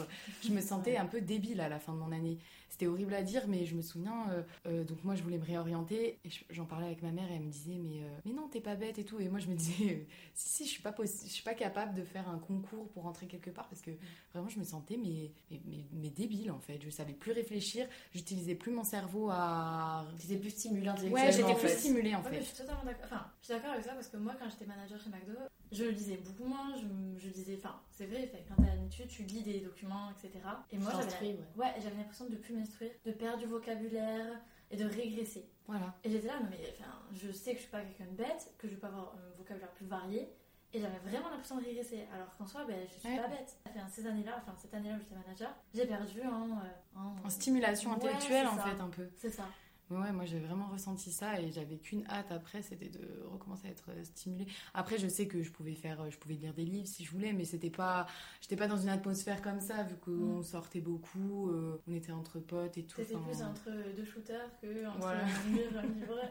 [0.44, 2.38] je me sentais un peu débile à la fin de mon année.
[2.74, 5.46] C'était horrible à dire, mais je me souviens, euh, euh, donc moi je voulais me
[5.46, 8.34] réorienter et je- j'en parlais avec ma mère et elle me disait mais, euh, mais
[8.34, 9.20] non, t'es pas bête et tout.
[9.20, 12.04] Et moi je me disais si, si, je suis pas, je suis pas capable de
[12.04, 13.92] faire un concours pour rentrer quelque part parce que
[14.34, 16.80] vraiment je me sentais mais, mais, mais, mais débile en fait.
[16.84, 20.08] Je savais plus réfléchir, j'utilisais plus mon cerveau à.
[20.20, 21.28] T'étais plus stimulée intellectuellement.
[21.28, 21.78] Ouais, j'étais en plus fait.
[21.78, 22.42] stimulée en Ouais, mais fait.
[22.44, 23.06] je suis totalement d'accord.
[23.06, 25.34] Enfin, je suis d'accord avec ça parce que moi, quand j'étais manager chez McDo,
[25.74, 26.76] je lisais beaucoup moins.
[26.76, 26.88] Je,
[27.20, 30.32] je lisais, enfin, c'est vrai, fait, quand à l'étude, tu lis des documents, etc.
[30.72, 31.38] Et moi, j'avais, ouais.
[31.58, 34.40] ouais, j'avais l'impression de plus m'instruire, de perdre du vocabulaire
[34.72, 35.50] et de régresser.
[35.68, 35.94] Voilà.
[36.04, 38.54] Et j'étais là, non mais, enfin, je sais que je suis pas quelqu'un de bête,
[38.58, 40.30] que je peux avoir un vocabulaire plus varié.
[40.76, 42.08] Et j'avais vraiment l'impression de régresser.
[42.12, 43.22] Alors qu'en soi, ben, je suis Ouais.
[43.22, 43.56] pas bête.
[43.70, 46.50] Enfin, ces années-là, enfin, cette année-là où j'étais manager, j'ai perdu en.
[46.50, 48.64] euh, en- En stimulation intellectuelle en ça.
[48.64, 49.08] fait un peu.
[49.16, 49.44] C'est ça.
[49.90, 53.72] Ouais, moi j'ai vraiment ressenti ça et j'avais qu'une hâte après, c'était de recommencer à
[53.72, 54.48] être euh, stimulée.
[54.74, 57.12] Après, je sais que je pouvais faire, euh, je pouvais lire des livres si je
[57.12, 58.08] voulais, mais c'était pas,
[58.42, 60.44] j'étais pas dans une atmosphère comme ça vu qu'on Mm.
[60.44, 63.02] sortait beaucoup, euh, on était entre potes et tout.
[63.02, 65.26] C'était enfin, plus entre deux shooters que entre Voilà.
[65.26, 65.82] un livre.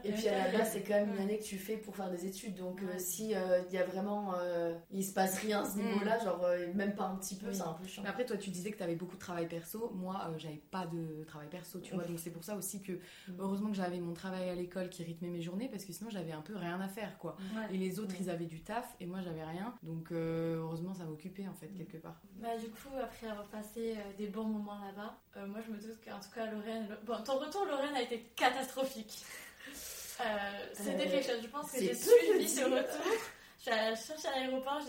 [0.03, 2.09] Et puis à la base, c'est quand même une année que tu fais pour faire
[2.09, 2.55] des études.
[2.55, 2.99] Donc euh, Ouais.
[2.99, 4.33] si euh, il y a vraiment,
[4.91, 5.83] il se passe rien à ce Mm.
[5.85, 6.45] niveau-là, genre
[6.75, 7.55] même pas un petit peu, Oui.
[7.55, 8.03] c'est un peu chiant.
[8.03, 9.91] Mais après, toi, tu disais que tu avais beaucoup de travail perso.
[9.93, 12.03] Moi, j'avais pas de travail perso, tu vois.
[12.03, 12.93] Donc, c'est pour ça aussi que,
[13.27, 13.39] Mm.
[13.43, 16.31] Heureusement que j'avais mon travail à l'école qui rythmait mes journées, parce que sinon, j'avais
[16.31, 17.35] un peu rien à faire, quoi.
[17.55, 17.75] Ouais.
[17.75, 18.21] Et les autres, Mm.
[18.21, 19.75] ils avaient du taf, et moi, j'avais rien.
[19.83, 22.19] Donc, euh, heureusement, ça m'occupait, en fait, quelque part.
[22.41, 25.77] Bah, du coup, après avoir passé euh, des bons moments là-bas, euh, moi je me
[25.77, 26.87] doute qu'en tout cas, Lorraine.
[27.05, 29.23] Bon, ton retour, Lorraine, a été catastrophique.
[30.21, 30.25] Euh,
[30.73, 31.41] C'était Euh, quelque chose.
[31.41, 33.11] Je pense que j'ai suivi ce retour.
[33.57, 34.79] Je suis allée la chercher à l'aéroport,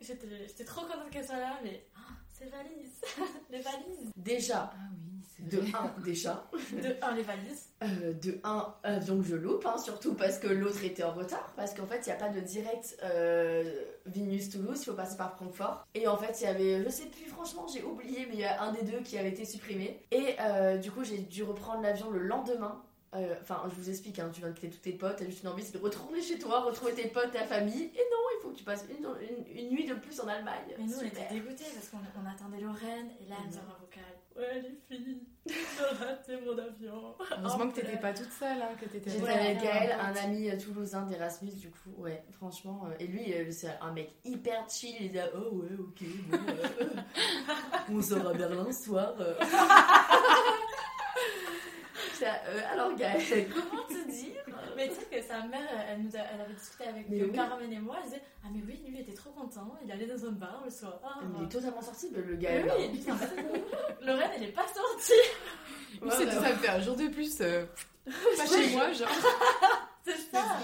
[0.00, 1.86] j'étais trop contente qu'elle soit là, mais.
[1.96, 3.00] oh, ces valises
[3.50, 5.13] Les valises Déjà, Ah oui,
[5.50, 5.70] de vrai.
[5.98, 6.46] 1, déjà.
[6.72, 7.68] De un, les valises.
[7.82, 11.52] Euh, de 1, avion que je loupe, hein, surtout parce que l'autre était en retard.
[11.56, 13.64] Parce qu'en fait, il n'y a pas de direct euh,
[14.06, 15.86] Vilnius-Toulouse, il faut passer par Francfort.
[15.94, 18.44] Et en fait, il y avait, je sais plus, franchement, j'ai oublié, mais il y
[18.44, 20.00] a un des deux qui avait été supprimé.
[20.10, 22.82] Et euh, du coup, j'ai dû reprendre l'avion le lendemain.
[23.14, 25.42] Euh, Enfin, je vous explique, hein, tu viens de quitter tous tes potes, t'as juste
[25.44, 27.84] une envie, c'est de retourner chez toi, retrouver tes potes, ta famille.
[27.94, 30.74] Et non, il faut que tu passes une, une- une nuit de plus en Allemagne.
[30.78, 31.22] Mais nous, on Super.
[31.24, 33.62] était dégoûtés parce qu'on on attendait Lorraine et là, elle nous Mhm.
[33.62, 34.02] envoie vocal.
[34.36, 37.14] Ouais, les filles, j'ai raté mon avion.
[37.30, 39.92] Heureusement En que t'étais pas toute seule, hein, que t'étais J'étais avec ouais.
[39.92, 42.86] un ami euh, toulousain d'Erasmus, du coup, ouais, franchement.
[42.90, 46.38] euh, et lui, euh, c'est un mec hyper chill, il dit Oh ouais, ok, bon,
[46.48, 46.88] euh,
[47.92, 49.14] on sort à Berlin ce soir.
[49.20, 49.34] euh.
[52.22, 54.33] Euh, alors, Gaëlle, comment te dire
[54.76, 57.32] Mais tu sais que sa mère, elle, nous a- elle avait discuté avec Mais oui.
[57.32, 60.06] Carmen et moi, elle disait Ah, mais oui, lui, il était trop content, il allait
[60.06, 61.00] dans un bar le soir.
[61.38, 62.68] Il est totalement sorti, le, Gaël.
[62.68, 62.74] hein.
[62.78, 63.16] oui, putain,
[64.02, 65.12] Lorraine, elle est pas sortie.
[66.02, 67.40] Ouais, c'est tout, ça me fait un jour de plus.
[67.40, 67.64] euh,
[68.04, 69.08] pas chez moi, genre.
[70.04, 70.58] C'est ça.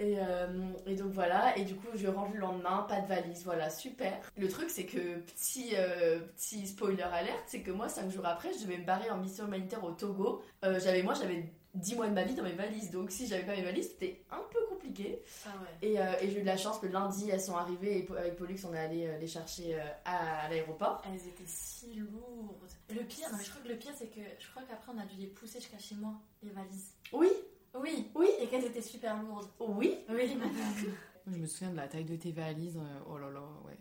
[0.00, 0.48] Et, euh,
[0.84, 4.18] et donc voilà, et du coup je rentre le lendemain, pas de valise, voilà, super.
[4.36, 8.52] Le truc c'est que, petit, euh, petit spoiler alerte, c'est que moi 5 jours après
[8.52, 10.42] je devais me barrer en mission humanitaire au Togo.
[10.64, 11.44] Euh, j'avais, moi j'avais
[11.74, 14.22] 10 mois de ma vie dans mes valises, donc si j'avais pas mes valises c'était
[14.30, 15.22] un peu compliqué.
[15.46, 15.88] Ah ouais.
[15.88, 18.36] Et, euh, et j'ai eu de la chance que lundi elles sont arrivées et avec
[18.36, 21.00] Pollux on est allé euh, les chercher euh, à, à l'aéroport.
[21.06, 22.70] Elles étaient si lourdes.
[22.90, 24.98] Le pire, non, mais je crois que le pire, c'est que je crois qu'après, on
[24.98, 26.12] a dû les pousser jusqu'à chez moi,
[26.42, 26.92] les valises.
[27.12, 27.28] Oui,
[27.74, 28.10] Oui.
[28.14, 28.28] Oui.
[28.40, 29.48] Et qu'elles étaient super lourdes.
[29.60, 29.98] oui.
[30.10, 30.52] Oui, madame.
[31.26, 32.78] Je me souviens de la taille de tes valises.
[33.08, 33.78] oh là là, ouais.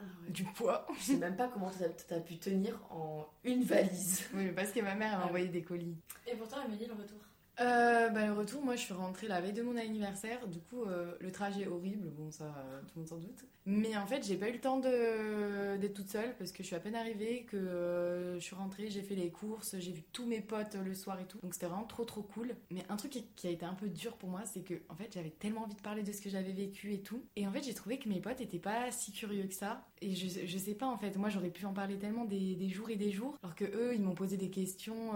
[0.00, 0.30] Ah ouais.
[0.30, 0.86] Du poids.
[0.98, 4.28] Je sais même pas comment t'as t'as pu tenir en une valise.
[4.34, 5.96] Oui, mais parce que ma mère elle m'a Ah envoyé des colis.
[6.26, 7.18] Et pourtant, elle me dit le retour.
[7.60, 10.84] Euh, bah, le retour, moi je suis rentrée la veille de mon anniversaire, du coup
[10.84, 13.44] euh, le trajet horrible, bon ça euh, tout le monde s'en doute.
[13.66, 16.76] Mais en fait j'ai pas eu le temps d'être toute seule parce que je suis
[16.76, 20.24] à peine arrivée, que euh, je suis rentrée, j'ai fait les courses, j'ai vu tous
[20.24, 21.38] mes potes le soir et tout.
[21.42, 22.54] Donc c'était vraiment trop trop cool.
[22.70, 25.12] Mais un truc qui, a été un peu dur pour moi, c'est que en fait
[25.12, 27.22] j'avais tellement envie de parler de ce que j'avais vécu et tout.
[27.36, 29.86] Et en fait j'ai trouvé que mes potes étaient pas si curieux que ça.
[30.00, 32.70] Et je, je sais pas en fait, moi j'aurais pu en parler tellement des, des
[32.70, 35.10] jours et des jours, alors que eux ils m'ont posé des questions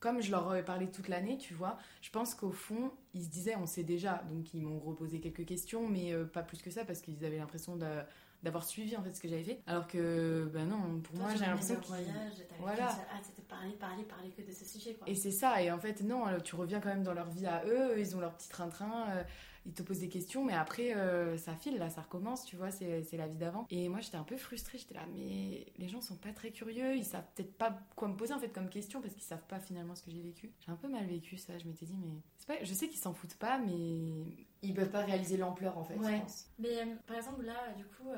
[0.00, 1.59] comme je leur ai parlé toute l'année, tu vois.
[2.00, 5.44] Je pense qu'au fond, ils se disaient, on sait déjà, donc ils m'ont reposé quelques
[5.44, 7.76] questions, mais euh, pas plus que ça, parce qu'ils avaient l'impression
[8.42, 9.60] d'avoir suivi en fait ce que j'avais fait.
[9.66, 11.94] Alors que, ben non, pour Toi, moi j'ai l'impression qu'ils...
[11.94, 12.88] voyage, Voilà.
[12.88, 15.08] hâte, c'était parler, parler, parler que de ce sujet, quoi.
[15.08, 17.64] Et c'est ça, et en fait, non, tu reviens quand même dans leur vie à
[17.66, 19.22] eux, ils ont leur petit train-train, euh,
[19.66, 22.70] ils te posent des questions, mais après, euh, ça file, là, ça recommence, tu vois,
[22.70, 23.66] c'est la vie d'avant.
[23.70, 26.96] Et moi, j'étais un peu frustrée, j'étais là, mais les gens sont pas très curieux,
[26.96, 29.60] ils savent peut-être pas quoi me poser en fait comme question, parce qu'ils savent pas
[29.60, 30.50] finalement ce que j'ai vécu.
[30.64, 32.20] J'ai un peu mal vécu ça, je m'étais dit, mais.
[32.38, 32.64] c'est Pas...
[32.64, 34.24] Je sais qu'ils s'en foutent pas, mais.
[34.62, 36.16] Ils peuvent pas réaliser l'ampleur en fait, Ouais.
[36.16, 36.46] je pense.
[36.58, 38.16] Mais euh, par exemple, là, du coup, euh,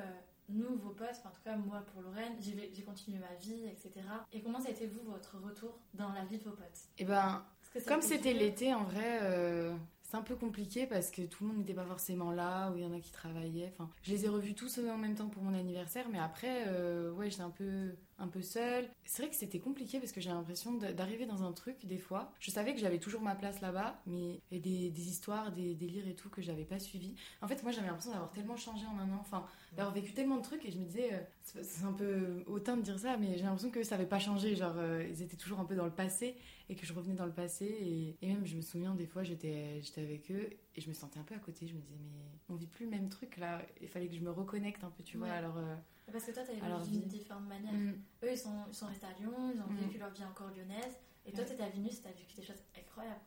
[0.49, 3.91] nous, vos potes, enfin, en tout cas, moi pour Lorraine, j'ai continué ma vie, etc.
[4.33, 6.89] Et comment ça a été, vous, votre retour dans la vie de vos potes?
[6.99, 7.45] Et ben,
[7.87, 9.75] Comme c'était l'été, en vrai, euh,
[10.13, 12.83] c'est un peu compliqué parce que tout le monde n'était pas forcément là, ou il
[12.83, 13.73] y en a qui travaillaient.
[13.73, 17.11] Enfin, je les ai revus tous en même temps pour mon anniversaire, mais après, euh,
[17.13, 18.91] ouais, j'étais un peu, un peu seule.
[19.07, 22.31] C'est vrai que c'était compliqué parce que j'ai l'impression d'arriver dans un truc des fois.
[22.41, 26.07] Je savais que j'avais toujours ma place là-bas, mais a des, des histoires, des délires
[26.07, 27.15] et tout que j'avais pas suivi.
[27.41, 30.37] En fait, moi j'avais l'impression d'avoir tellement changé en un an, enfin d'avoir vécu tellement
[30.37, 33.37] de trucs et je me disais, euh, c'est un peu hautain de dire ça, mais
[33.37, 34.55] j'ai l'impression que ça avait pas changé.
[34.57, 36.37] Genre, euh, ils étaient toujours un peu dans le passé
[36.69, 37.65] et que je revenais dans le passé.
[37.67, 41.19] Et, et même, je me souviens des fois, j'étais avec eux et je me sentais
[41.19, 41.67] un peu à côté.
[41.67, 43.61] Je me disais, mais on vit plus le même truc là.
[43.81, 45.31] Il fallait que je me reconnecte un peu, tu vois.
[45.31, 45.77] Alors, euh,
[46.11, 47.73] Parce que toi, t'as Alors, évolué d'une différente manière.
[47.73, 47.91] mm,
[48.25, 49.87] Eux, ils sont, ils sont restés à Lyon, ils ont Mm.
[49.87, 50.97] vécu leur vie encore lyonnaise.
[51.25, 51.51] Et toi, Ouais.
[51.51, 52.63] t'étais à Vénus, t'as vécu des choses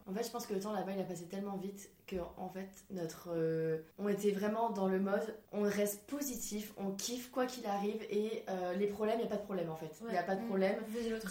[0.07, 2.49] En fait, je pense que le temps là-bas, il a passé tellement vite que, en
[2.49, 7.47] fait, notre, euh, on était vraiment dans le mode, on reste positif, on kiffe quoi
[7.47, 9.91] qu'il arrive et euh, les problèmes, il n'y a pas de problème en fait.
[10.01, 10.47] Il n'y a pas de Mm.
[10.47, 10.76] problème.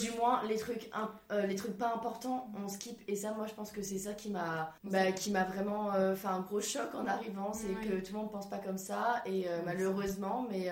[0.00, 3.00] Du moins, les trucs, imp- euh, les trucs pas importants, on skip.
[3.06, 6.26] Et ça, moi, je pense que c'est ça qui m'a, bah, qui m'a vraiment fait
[6.28, 7.52] un gros choc en arrivant.
[7.52, 9.22] C'est que tout le monde pense pas comme ça.
[9.26, 10.70] Et malheureusement, mais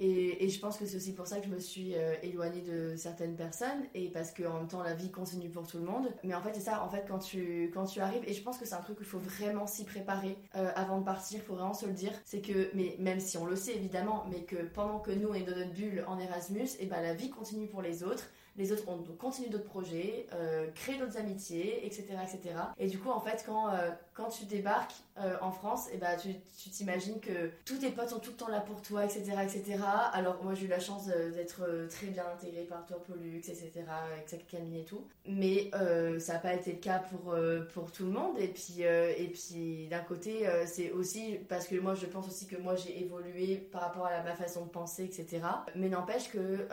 [0.00, 2.96] et, et je pense que c'est aussi pour ça que je me suis éloignée de
[2.96, 3.84] certaines personnes.
[3.94, 6.08] Et parce que en même temps, la vie continue pour tout le monde.
[6.24, 6.82] Mais en fait, c'est ça.
[6.82, 9.06] En fait, quand tu quand tu arrives, et je pense que c'est un truc qu'il
[9.06, 11.40] faut vraiment s'y préparer euh, avant de partir.
[11.40, 12.12] Il faut vraiment se le dire.
[12.24, 15.34] C'est que, mais même si on le sait évidemment, mais que pendant que nous on
[15.34, 18.24] est dans notre bulle en Erasmus, et ben la vie continue pour les autres
[18.58, 22.54] les autres ont continué d'autres projets, euh, créé d'autres amitiés, etc., etc.
[22.78, 26.16] Et du coup, en fait, quand, euh, quand tu débarques euh, en France, et bah,
[26.16, 29.22] tu tu t'imagines que tous tes potes sont tout le temps là pour toi, etc.,
[29.42, 29.78] etc.
[30.12, 33.38] Alors, moi, j'ai eu la chance euh, d'être euh, très bien intégrée par toi, Pollux,
[33.38, 33.72] etc.,
[34.12, 35.06] avec Camille et tout.
[35.26, 35.70] Mais
[36.18, 37.34] ça n'a pas été le cas pour,
[37.74, 38.38] pour tout le monde.
[38.38, 38.84] Et puis,
[39.32, 43.56] puis d'un côté, c'est aussi parce que moi, je pense aussi que moi, j'ai évolué
[43.56, 45.40] par rapport à ma façon de penser, etc.
[45.74, 46.68] Mais n'empêche que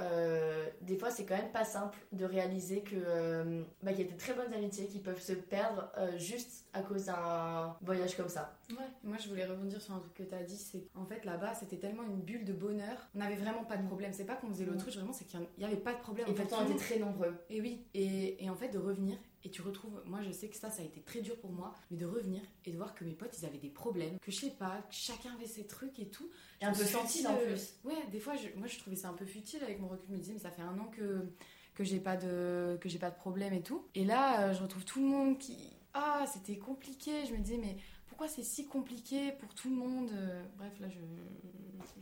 [0.81, 2.83] des fois, c'est quand même pas simple de réaliser
[3.81, 7.05] bah, qu'il y a de très bonnes amitiés qui peuvent se perdre juste à cause
[7.05, 7.32] d'un
[7.81, 8.57] voyage comme ça.
[8.69, 8.75] Ouais.
[9.03, 11.53] Moi, je voulais rebondir sur un truc que tu as dit, c'est qu'en fait, là-bas,
[11.55, 12.97] c'était tellement une bulle de bonheur.
[13.15, 14.11] On n'avait vraiment pas de problème.
[14.13, 16.27] C'est pas qu'on faisait l'autruche, vraiment, c'est qu'il n'y avait pas de problème.
[16.27, 17.34] Et En fait, pourtant, on tout- était très nombreux.
[17.49, 20.55] Et oui, et, et en fait, de revenir, et tu retrouves, moi je sais que
[20.55, 23.03] ça, ça a été très dur pour moi, mais de revenir et de voir que
[23.03, 25.99] mes potes, ils avaient des problèmes, que je sais pas, que chacun avait ses trucs
[25.99, 26.29] et tout.
[26.61, 27.73] Et un peu futile en plus.
[27.84, 30.05] Ouais, des fois, je- moi je trouvais ça un peu futile avec mon recul.
[30.07, 31.25] Je me disais, mais ça fait un an que,
[31.75, 33.86] que j'ai pas, de, que j'ai pas de problème et tout.
[33.95, 35.72] Et là, euh, je retrouve tout le monde qui.
[35.93, 37.25] Ah, c'était compliqué.
[37.27, 37.77] Je me disais, mais
[38.07, 40.99] pourquoi c'est si compliqué pour tout le monde Euh, Bref, là, je,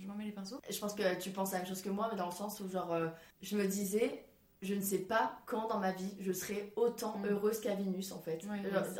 [0.02, 0.60] je m'en mets les pinceaux.
[0.70, 2.70] Je pense que tu penses la même chose que moi, mais dans le sens où,
[2.70, 3.08] genre, euh,
[3.42, 4.26] je me disais,
[4.62, 7.26] je ne sais pas quand dans ma vie je serai autant Mm.
[7.28, 8.40] heureuse qu'à Vénus, en fait.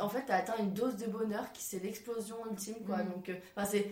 [0.00, 2.98] En fait, t'as atteint une dose de bonheur qui c'est l'explosion ultime, quoi.
[3.02, 3.10] Mm.
[3.12, 3.36] Donc, euh,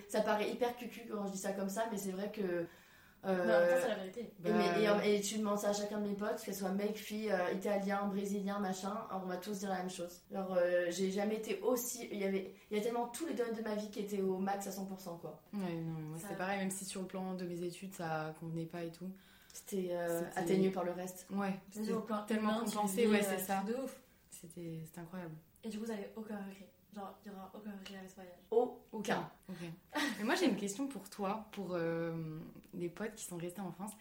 [0.08, 2.66] ça paraît hyper cucu quand je dis ça comme ça, mais c'est vrai que.
[3.24, 4.20] Euh, Mais en même temps, c'est la vérité.
[4.20, 6.54] et, Bah, mais- et en- et tu demandes ça à chacun de mes potes, qu'elles
[6.54, 10.22] soient mecs, filles, euh, italiens, brésiliens, machin, on va tous dire la même chose.
[10.32, 12.08] Genre, euh, j'ai jamais été aussi.
[12.10, 14.20] Il y avait, il y a tellement tous les domaines de ma vie qui étaient
[14.22, 15.40] au max à 100%, quoi.
[15.52, 17.92] Ouais, non, mais moi Ça- c'était pareil, même si sur le plan de mes études
[17.94, 19.10] ça convenait pas et tout.
[19.52, 21.26] C'était euh, atténué par le reste.
[21.30, 21.92] Ouais, c'était
[22.26, 23.62] tellement compensé, ouais, c'est ça.
[23.66, 24.00] de ouf.
[24.30, 25.34] C'était c'était incroyable.
[25.64, 26.69] Et du coup, vous avez aucun regret.
[26.94, 28.38] Genre, il y aura aucun regret avec ce voyage.
[28.92, 29.30] Aucun.
[29.48, 29.56] Ok.
[30.18, 32.12] Mais moi j'ai une question pour toi, pour euh,
[32.74, 33.92] les potes qui sont restés en France.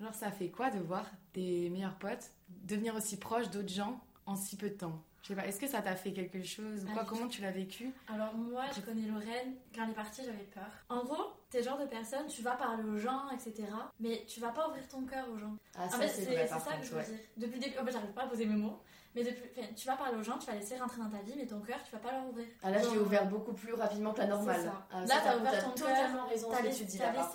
[0.00, 4.34] Genre ça fait quoi de voir tes meilleurs potes devenir aussi proches d'autres gens en
[4.36, 5.02] si peu de temps?
[5.22, 7.04] Je sais pas, est-ce que ça t'a fait quelque chose ou quoi?
[7.04, 7.92] Comment tu l'as vécu?
[8.08, 9.56] Alors moi, je connais Lorraine.
[9.74, 10.70] Quand elle est partie, j'avais peur.
[10.88, 13.64] En gros, t'es le genre de personne, tu vas parler aux gens, etc.
[14.00, 15.54] Mais tu vas pas ouvrir ton cœur aux gens.
[15.76, 17.04] Ah, En ça, fait, c'est ça que je veux ouais.
[17.04, 17.18] dire.
[17.36, 18.80] Depuis le début, en fait, j'arrive pas à poser mes mots.
[19.18, 21.46] Mais depuis, tu vas parler aux gens, tu vas laisser rentrer dans ta vie, mais
[21.46, 22.46] ton cœur, tu vas pas leur ouvrir.
[22.62, 23.02] Ah, là, je l'ai Non.
[23.02, 24.62] ouvert beaucoup plus rapidement que la normale.
[24.62, 24.86] Ça.
[24.92, 26.84] Ah, Là, t'as ouvert ton t'as totalement raison T'as laissé,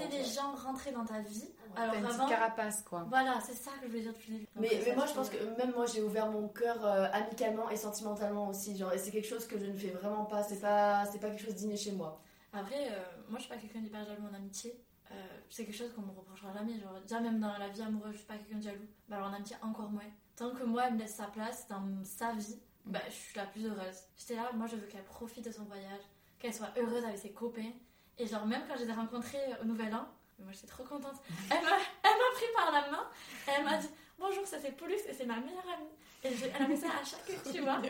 [0.09, 0.23] les ouais.
[0.23, 1.49] gens rentrer dans ta vie.
[1.75, 3.05] T'as Alors une avant, carapace quoi.
[3.09, 4.49] voilà, c'est ça que je voulais dire depuis le début.
[4.55, 8.47] Mais, moi, je pense que même moi, j'ai ouvert mon cœur euh, amicalement et sentimentalement
[8.47, 8.77] aussi.
[8.77, 10.43] Genre, et c'est quelque chose que je ne fais vraiment pas.
[10.43, 12.21] C'est pas, c'est pas quelque chose d'inné chez moi.
[12.53, 14.79] Après, euh, moi, je suis pas quelqu'un d'hyper jaloux en amitié.
[15.11, 15.15] Euh,
[15.49, 16.79] c'est quelque chose qu'on me reprochera jamais.
[16.79, 18.87] Genre, déjà, même dans la vie amoureuse, je suis pas quelqu'un de jaloux.
[19.09, 20.03] Bah, alors en amitié, encore moins.
[20.35, 23.45] Tant que moi, elle me laisse sa place dans sa vie, bah, je suis la
[23.45, 23.97] plus heureuse.
[24.17, 26.01] J'étais là, moi, je veux qu'elle profite de son voyage,
[26.39, 27.71] qu'elle soit heureuse avec ses copains.
[28.17, 30.07] Et genre, même quand je les au Nouvel An,
[30.39, 31.15] moi, j'étais trop contente.
[31.49, 33.07] Elle m'a pris par la main
[33.47, 35.89] elle m'a dit Bonjour, ça c'est Poulux et c'est ma meilleure amie.
[36.23, 37.81] Et elle a fait ça à chaque tu vois.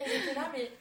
[0.00, 0.72] Et j'étais là, mais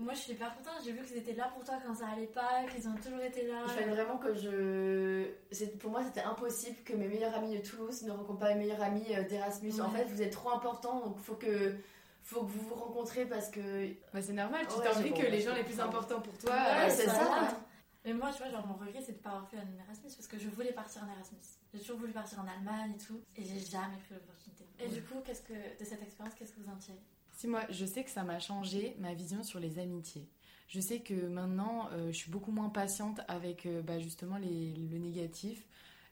[0.00, 0.80] moi, je suis hyper contente.
[0.84, 3.46] J'ai vu qu'ils étaient là pour toi quand ça allait pas, qu'ils ont toujours été
[3.46, 3.62] là.
[3.66, 5.66] Il fallait vraiment que je.
[5.78, 8.82] Pour moi, c'était impossible que mes meilleurs amis de Toulouse ne rencontrent pas mes meilleurs
[8.82, 9.80] amis euh, d'Erasmus.
[9.80, 11.74] En fait, vous êtes trop importants, donc faut que.
[12.22, 13.88] Faut que vous vous rencontrez parce que.
[14.12, 16.36] Bah, c'est normal, tu Ouais, envie j'ai que bon, les gens les plus importants pour
[16.38, 16.50] toi.
[16.50, 17.24] Ouais, euh, c'est ça, ça.
[17.24, 17.60] là.
[18.04, 20.26] Mais moi, tu vois, genre, mon regret, c'est de pas avoir fait un Erasmus parce
[20.26, 21.38] que je voulais partir en Erasmus.
[21.72, 24.64] J'ai toujours voulu partir en Allemagne et tout, et j'ai jamais pris l'opportunité.
[24.78, 26.98] Et du coup, qu'est-ce que de cette expérience, qu'est-ce que vous en tirez?
[27.40, 30.28] Si moi, je sais que ça m'a changé ma vision sur les amitiés.
[30.68, 34.98] Je sais que maintenant, euh, je suis beaucoup moins patiente avec euh, bah, justement le
[34.98, 35.66] négatif,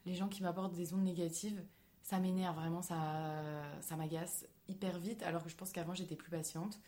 [0.07, 1.61] les gens qui m'apportent des ondes négatives.
[2.01, 6.31] ça m'énerve vraiment, ça, ça m'agace hyper vite, alors que je pense qu'avant j'étais plus
[6.31, 6.79] patiente.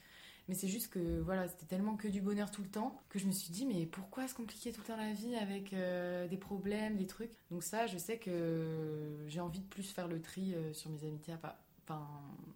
[0.47, 3.27] Mais c'est juste que voilà, c'était tellement que du bonheur tout le temps que je
[3.27, 6.37] me suis dit, mais pourquoi se compliquer tout le temps la vie avec euh, des
[6.37, 7.33] problèmes, des trucs?
[7.51, 11.35] Donc, ça, je sais que j'ai envie de plus faire le tri sur mes amitiés
[11.35, 11.53] enfin,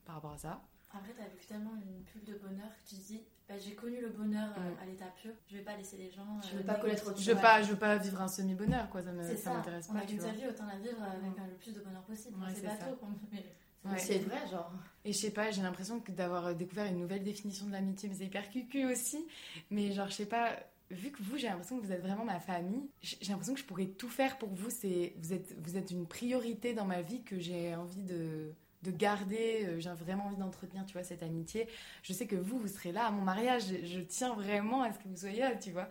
[0.03, 0.63] par rapport à ça.
[0.95, 3.99] Après, t'as vécu tellement une bulle de bonheur que tu te dis, bah, j'ai connu
[4.01, 4.77] le bonheur euh, Mm.
[4.81, 6.39] à l'état pur, je vais pas laisser les gens.
[6.41, 8.89] Je euh, veux pas connaître autre Je veux pas, je veux pas vivre un semi-bonheur,
[8.89, 11.41] quoi, ça m'intéresse on pas, a tu qu'une vie, autant la vivre avec Mm.
[11.41, 12.37] euh, le plus de bonheur possible.
[12.39, 12.97] Ouais, c'est bateau,
[13.31, 13.43] mais
[13.85, 13.99] Ouais.
[13.99, 14.71] C'est vrai, genre.
[15.03, 18.15] Et je sais pas, j'ai l'impression que d'avoir découvert une nouvelle définition de l'amitié, mais
[18.15, 19.27] c'est hyper cucu aussi.
[19.69, 20.57] Mais genre, je sais pas,
[20.89, 23.59] vu que vous, j'ai l'impression que vous êtes vraiment ma famille, j'ai j'ai l'impression que
[23.59, 24.71] je pourrais tout faire pour vous.
[24.71, 28.51] C'est, vous, êtes, vous êtes une priorité dans ma vie que j'ai envie de,
[28.85, 29.65] de garder.
[29.67, 31.67] euh, J'ai vraiment envie d'entretenir, tu vois, cette amitié.
[32.03, 33.63] Je sais que vous, vous serez là à mon mariage.
[33.83, 35.89] Je, tiens vraiment à ce que vous soyez là, tu vois.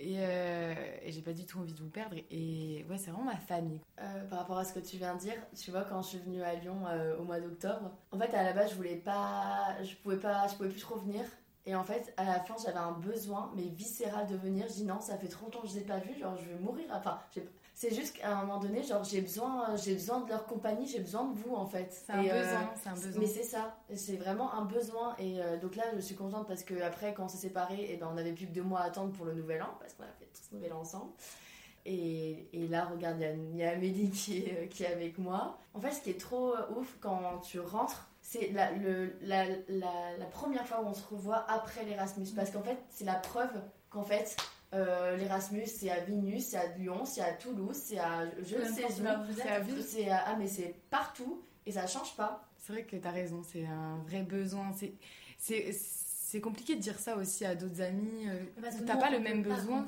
[0.00, 2.16] Et, euh, et j'ai pas du tout envie de vous perdre.
[2.30, 3.80] Et ouais, c'est vraiment ma famille.
[4.00, 6.18] Euh, par rapport à ce que tu viens de dire, tu vois, quand je suis
[6.18, 9.76] venue à Lyon euh, au mois d'octobre, en fait, à la base, je voulais pas,
[9.84, 11.22] je pouvais pas, je pouvais plus trop venir.
[11.66, 14.66] Et en fait, à la fin, j'avais un besoin, mais viscéral de venir.
[14.68, 16.58] Je dis non, ça fait 30 ans que je ai pas vus, genre, je vais
[16.58, 16.84] mourir.
[16.92, 20.46] Enfin, j'ai- c'est juste qu'à un moment donné, genre, j'ai besoin, j'ai besoin de leur
[20.46, 21.88] compagnie, j'ai besoin de vous, en fait.
[21.90, 23.20] C'est un euh, besoin, c'est un besoin.
[23.20, 25.16] Mais c'est ça, c'est vraiment un besoin.
[25.18, 27.96] Et euh, donc là, je suis contente parce que après, quand on s'est séparés, et
[27.96, 30.04] ben, on avait plus que deux mois à attendre pour le nouvel an, parce qu'on
[30.04, 31.10] a fait tout ce nouvel an ensemble.
[31.84, 35.18] Et, et là, regarde, il y y, a Amélie qui est, euh, qui est avec
[35.18, 35.58] moi.
[35.74, 38.70] En fait, ce qui est trop euh, ouf quand tu rentres, c'est la,
[39.20, 39.44] la,
[40.16, 42.28] la première fois où on se revoit après l'Erasmus.
[42.36, 43.50] Parce qu'en fait, c'est la preuve
[43.90, 44.36] qu'en fait,
[44.74, 48.64] euh, l'Erasmus, c'est à Vilnius, c'est à Lyon, c'est à Toulouse, c'est à je ne
[48.64, 48.88] sais où.
[49.36, 49.60] C'est à.
[49.86, 52.46] C'est à- ah, mais c'est partout et ça change pas.
[52.58, 54.72] C'est vrai que t'as raison, c'est un vrai besoin.
[55.38, 58.28] C'est, compliqué de dire ça aussi à d'autres amis.
[58.28, 59.86] euh, où que t'as pas le même besoin.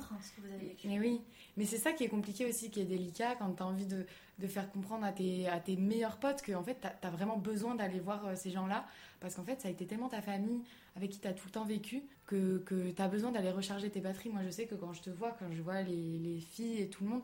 [0.85, 1.21] Mais oui,
[1.57, 4.07] mais c'est ça qui est compliqué aussi, qui est délicat quand t'as envie de,
[4.39, 7.39] de faire comprendre à tes, à tes meilleurs potes que en fait t'as, t'as vraiment
[7.39, 8.85] besoin d'aller voir euh, ces gens-là
[9.21, 10.63] parce qu'en fait ça a été tellement ta famille
[10.95, 14.29] avec qui t'as tout le temps vécu que, que t'as besoin d'aller recharger tes batteries.
[14.29, 16.91] Moi je sais que quand je te vois, quand je vois les, les filles et
[16.91, 17.23] tout le monde,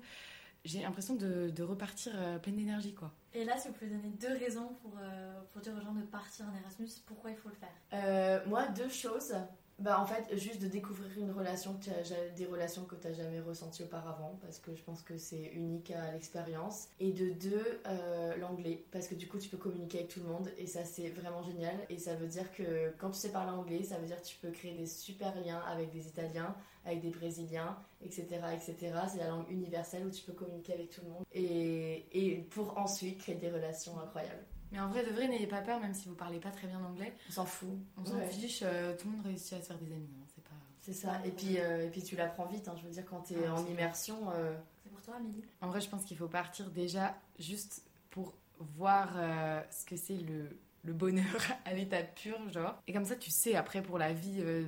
[0.64, 3.12] j'ai l'impression de, de repartir euh, pleine d'énergie quoi.
[3.34, 6.02] Et là, si vous pouvez donner deux raisons pour, euh, pour dire aux gens de
[6.02, 7.72] partir en Erasmus, pourquoi il faut le faire?
[7.94, 9.34] Euh, moi, deux choses.
[9.82, 13.14] Bah, en fait, juste de découvrir une relation, que as des relations que tu n'as
[13.14, 16.86] jamais ressenties auparavant, parce que je pense que c'est unique à l'expérience.
[17.00, 20.26] Et de deux, euh, l'anglais, parce que du coup, tu peux communiquer avec tout le
[20.26, 21.74] monde, et ça, c'est vraiment génial.
[21.90, 24.36] Et ça veut dire que quand tu sais parler anglais, ça veut dire que tu
[24.36, 26.54] peux créer des super liens avec des Italiens,
[26.84, 28.26] avec des Brésiliens, etc.
[28.54, 28.76] etc.
[29.10, 31.24] C'est la langue universelle où tu peux communiquer avec tout le monde.
[31.32, 34.44] Et, et pour ensuite créer des relations incroyables.
[34.72, 36.82] Mais en vrai de vrai, n'ayez pas peur, même si vous parlez pas très bien
[36.82, 37.14] anglais.
[37.28, 37.68] On s'en fout.
[37.98, 38.26] On s'en Ouais.
[38.28, 40.08] fiche, euh, tout le monde réussit à se faire des amis.
[40.20, 40.50] hein, c'est pas...
[40.80, 42.74] C'est ça, et puis, euh, et puis tu l'apprends vite, hein.
[42.76, 45.68] je veux dire, quand tu es Ah, en immersion, euh, C'est pour toi, Amélie En
[45.68, 50.48] vrai, je pense qu'il faut partir déjà juste pour voir euh, ce que c'est le,
[50.84, 51.24] le bonheur
[51.66, 52.80] à l'état pur, genre.
[52.88, 54.64] Et comme ça, tu sais après pour la vie euh,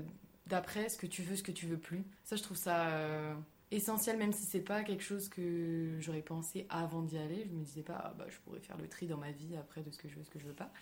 [0.47, 2.05] d'après ce que tu veux, ce que tu veux plus.
[2.25, 3.35] Ça, je trouve ça euh,
[3.71, 7.45] essentiel, même si c'est pas quelque chose que j'aurais pensé avant d'y aller.
[7.45, 9.83] Je me disais pas, ah, bah, je pourrais faire le tri dans ma vie après
[9.83, 10.73] de ce que je veux, ce que je veux pas.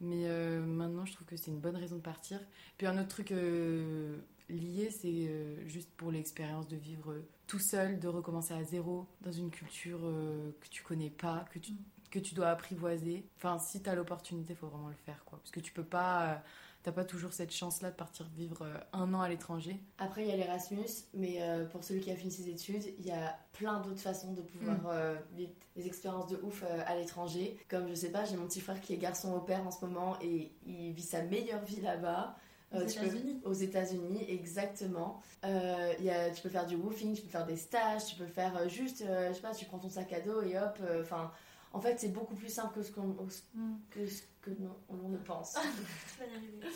[0.00, 2.40] Mais euh, maintenant, je trouve que c'est une bonne raison de partir.
[2.76, 4.18] Puis un autre truc euh,
[4.48, 7.14] lié, c'est euh, juste pour l'expérience de vivre
[7.46, 11.72] tout seul, de recommencer à zéro dans une culture que tu connais pas, que tu,
[11.72, 11.76] Mm.
[12.10, 13.24] que tu dois apprivoiser.
[13.36, 15.38] Enfin, si tu as l'opportunité, il faut vraiment le faire, quoi.
[15.38, 16.42] Parce que tu peux pas...
[16.82, 19.78] T'as pas toujours cette chance-là de partir vivre euh, un an à l'étranger.
[19.98, 23.06] après il y a l'Erasmus, mais euh, pour celui qui a fini ses études, il
[23.06, 24.86] y a plein d'autres façons de pouvoir Mm.
[24.90, 27.56] euh, vivre des expériences de ouf euh, à l'étranger.
[27.68, 29.84] Comme je sais pas, j'ai mon petit frère qui est garçon au père en ce
[29.84, 32.36] moment et il vit sa meilleure vie là-bas.
[32.74, 35.20] Aux Euh, tu peux- États-Unis Aux États-Unis, exactement.
[35.44, 38.16] Euh, il y a, tu peux faire du woofing, tu peux faire des stages, tu
[38.16, 40.78] peux faire juste, euh, je sais pas, tu prends ton sac à dos et hop.
[41.00, 41.30] Enfin,
[41.72, 43.08] en fait, c'est beaucoup plus simple que ce qu'on
[43.54, 43.76] Hmm.
[43.90, 45.54] que ce que non- on ne pense.
[46.14, 46.66] Tu vas y arriver.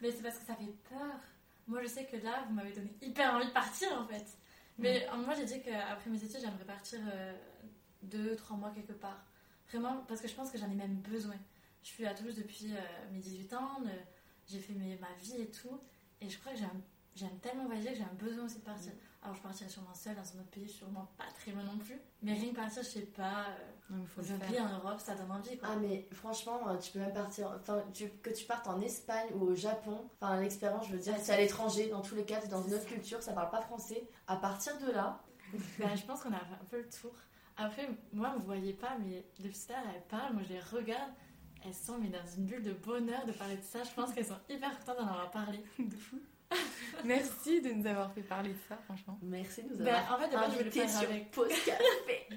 [0.00, 1.16] Mais c'est parce que ça fait peur.
[1.66, 4.24] Moi, je sais que là, vous m'avez donné hyper envie de partir en fait.
[4.78, 7.36] Mais euh, moi, j'ai dit qu'après mes études, j'aimerais partir euh,
[8.02, 9.24] deux, trois mois quelque part.
[9.70, 11.34] Vraiment, parce que je pense que j'en ai même besoin.
[11.82, 12.80] Je suis à Toulouse depuis euh,
[13.12, 13.88] mes 18 ans, euh,
[14.48, 15.78] j'ai fait mes- ma vie et tout.
[16.20, 16.80] Et je crois que j'aime
[17.14, 18.92] j'aime tellement voyager que j'ai un besoin aussi de partir.
[19.22, 21.98] Alors, je partirai sûrement seule dans un autre pays, sûrement pas très loin non plus.
[22.22, 23.46] Mais rien que partir, je sais pas,
[23.90, 25.68] euh, faut le pays en Europe, ça donne envie quoi.
[25.72, 29.28] Ah mais franchement, euh, tu peux même partir, enfin tu- que tu partes en Espagne
[29.34, 32.38] ou au Japon, enfin l'expérience, je veux dire, c'est à l'étranger, dans tous les cas,
[32.40, 34.04] t'es dans une autre culture, ça parle pas français.
[34.28, 35.20] À partir de là,
[35.78, 37.12] Ben, je pense qu'on a fait un peu le tour.
[37.56, 41.10] Après, moi, vous voyez pas, mais à l'heure, elles parlent, moi je les regarde.
[41.64, 43.82] Elles sont mais dans une bulle de bonheur de parler de ça.
[43.82, 45.58] Je pense qu'elles sont hyper contentes d'en avoir parlé.
[45.80, 46.20] De fou.
[47.04, 49.18] Merci de nous avoir fait parler de ça, franchement.
[49.22, 51.30] Merci de nous Bah, avoir en fait, de base, je voulais faire sur avec.
[51.30, 52.28] Pause Café.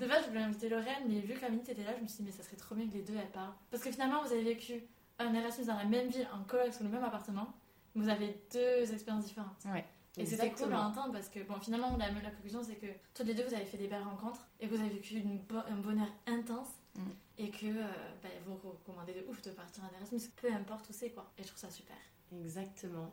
[0.00, 2.24] De base, je voulais inviter Lorraine, mais vu qu'Amélie était là, je me suis dit,
[2.24, 3.54] mais ça serait trop bien que les deux elles parlent.
[3.70, 4.82] Parce que finalement, vous avez vécu
[5.18, 7.52] un Erasmus dans la même ville, en coloc, sur le même appartement.
[7.94, 9.64] mais Vous avez deux expériences différentes.
[9.66, 9.84] Ouais.
[10.18, 13.22] Et c'était cool à entendre parce que, bon, finalement, la, la conclusion, c'est que tous
[13.24, 15.56] les deux, vous avez fait des belles rencontres et que vous avez vécu une bo-
[15.68, 17.10] un bonheur intense Mm.
[17.36, 17.82] et que euh,
[18.22, 21.30] bah, vous recommandez de ouf de partir en Erasmus, peu importe où c'est, quoi.
[21.36, 21.94] Et je trouve ça super.
[22.34, 23.12] Exactement.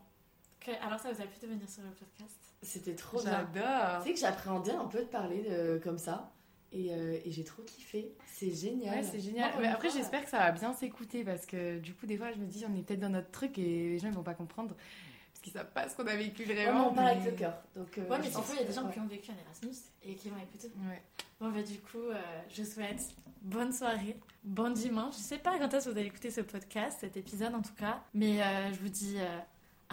[0.82, 3.32] Alors, ça vous a plu de venir sur le podcast C'était trop bien.
[3.54, 4.02] J'adore.
[4.04, 6.32] Tu sais que j'appréhendais un peu de parler de, comme ça.
[6.72, 8.16] Et, euh, et j'ai trop kiffé.
[8.26, 8.96] C'est génial.
[8.98, 9.52] Ouais, c'est génial.
[9.62, 12.40] Mais après, j'espère que ça va bien s'écouter parce que du coup, des fois, je
[12.40, 14.74] me dis, on est peut-être dans notre truc et les gens ils vont pas comprendre
[14.76, 16.90] parce qu'ils savent pas ce qu'on a vécu Ouais, mais vraiment.
[16.90, 17.62] on parle avec mais- le cœur.
[17.76, 18.94] Donc, euh, Ouais, mais faut, il y a des gens ouais.
[18.94, 20.72] qui ont vécu un Erasmus et qui vont écouter.
[20.90, 21.04] Ouais.
[21.40, 22.16] Bon, bah, du coup, euh,
[22.50, 23.04] je souhaite
[23.44, 25.14] bonne soirée, bon dimanche.
[25.18, 27.76] Je sais pas quand est-ce que vous allez écouter ce podcast, cet épisode en tout
[27.76, 28.02] cas.
[28.16, 29.38] Mais euh, je vous dis euh,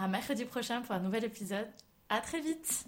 [0.03, 1.69] à mercredi prochain pour un nouvel épisode.
[2.09, 2.85] À très vite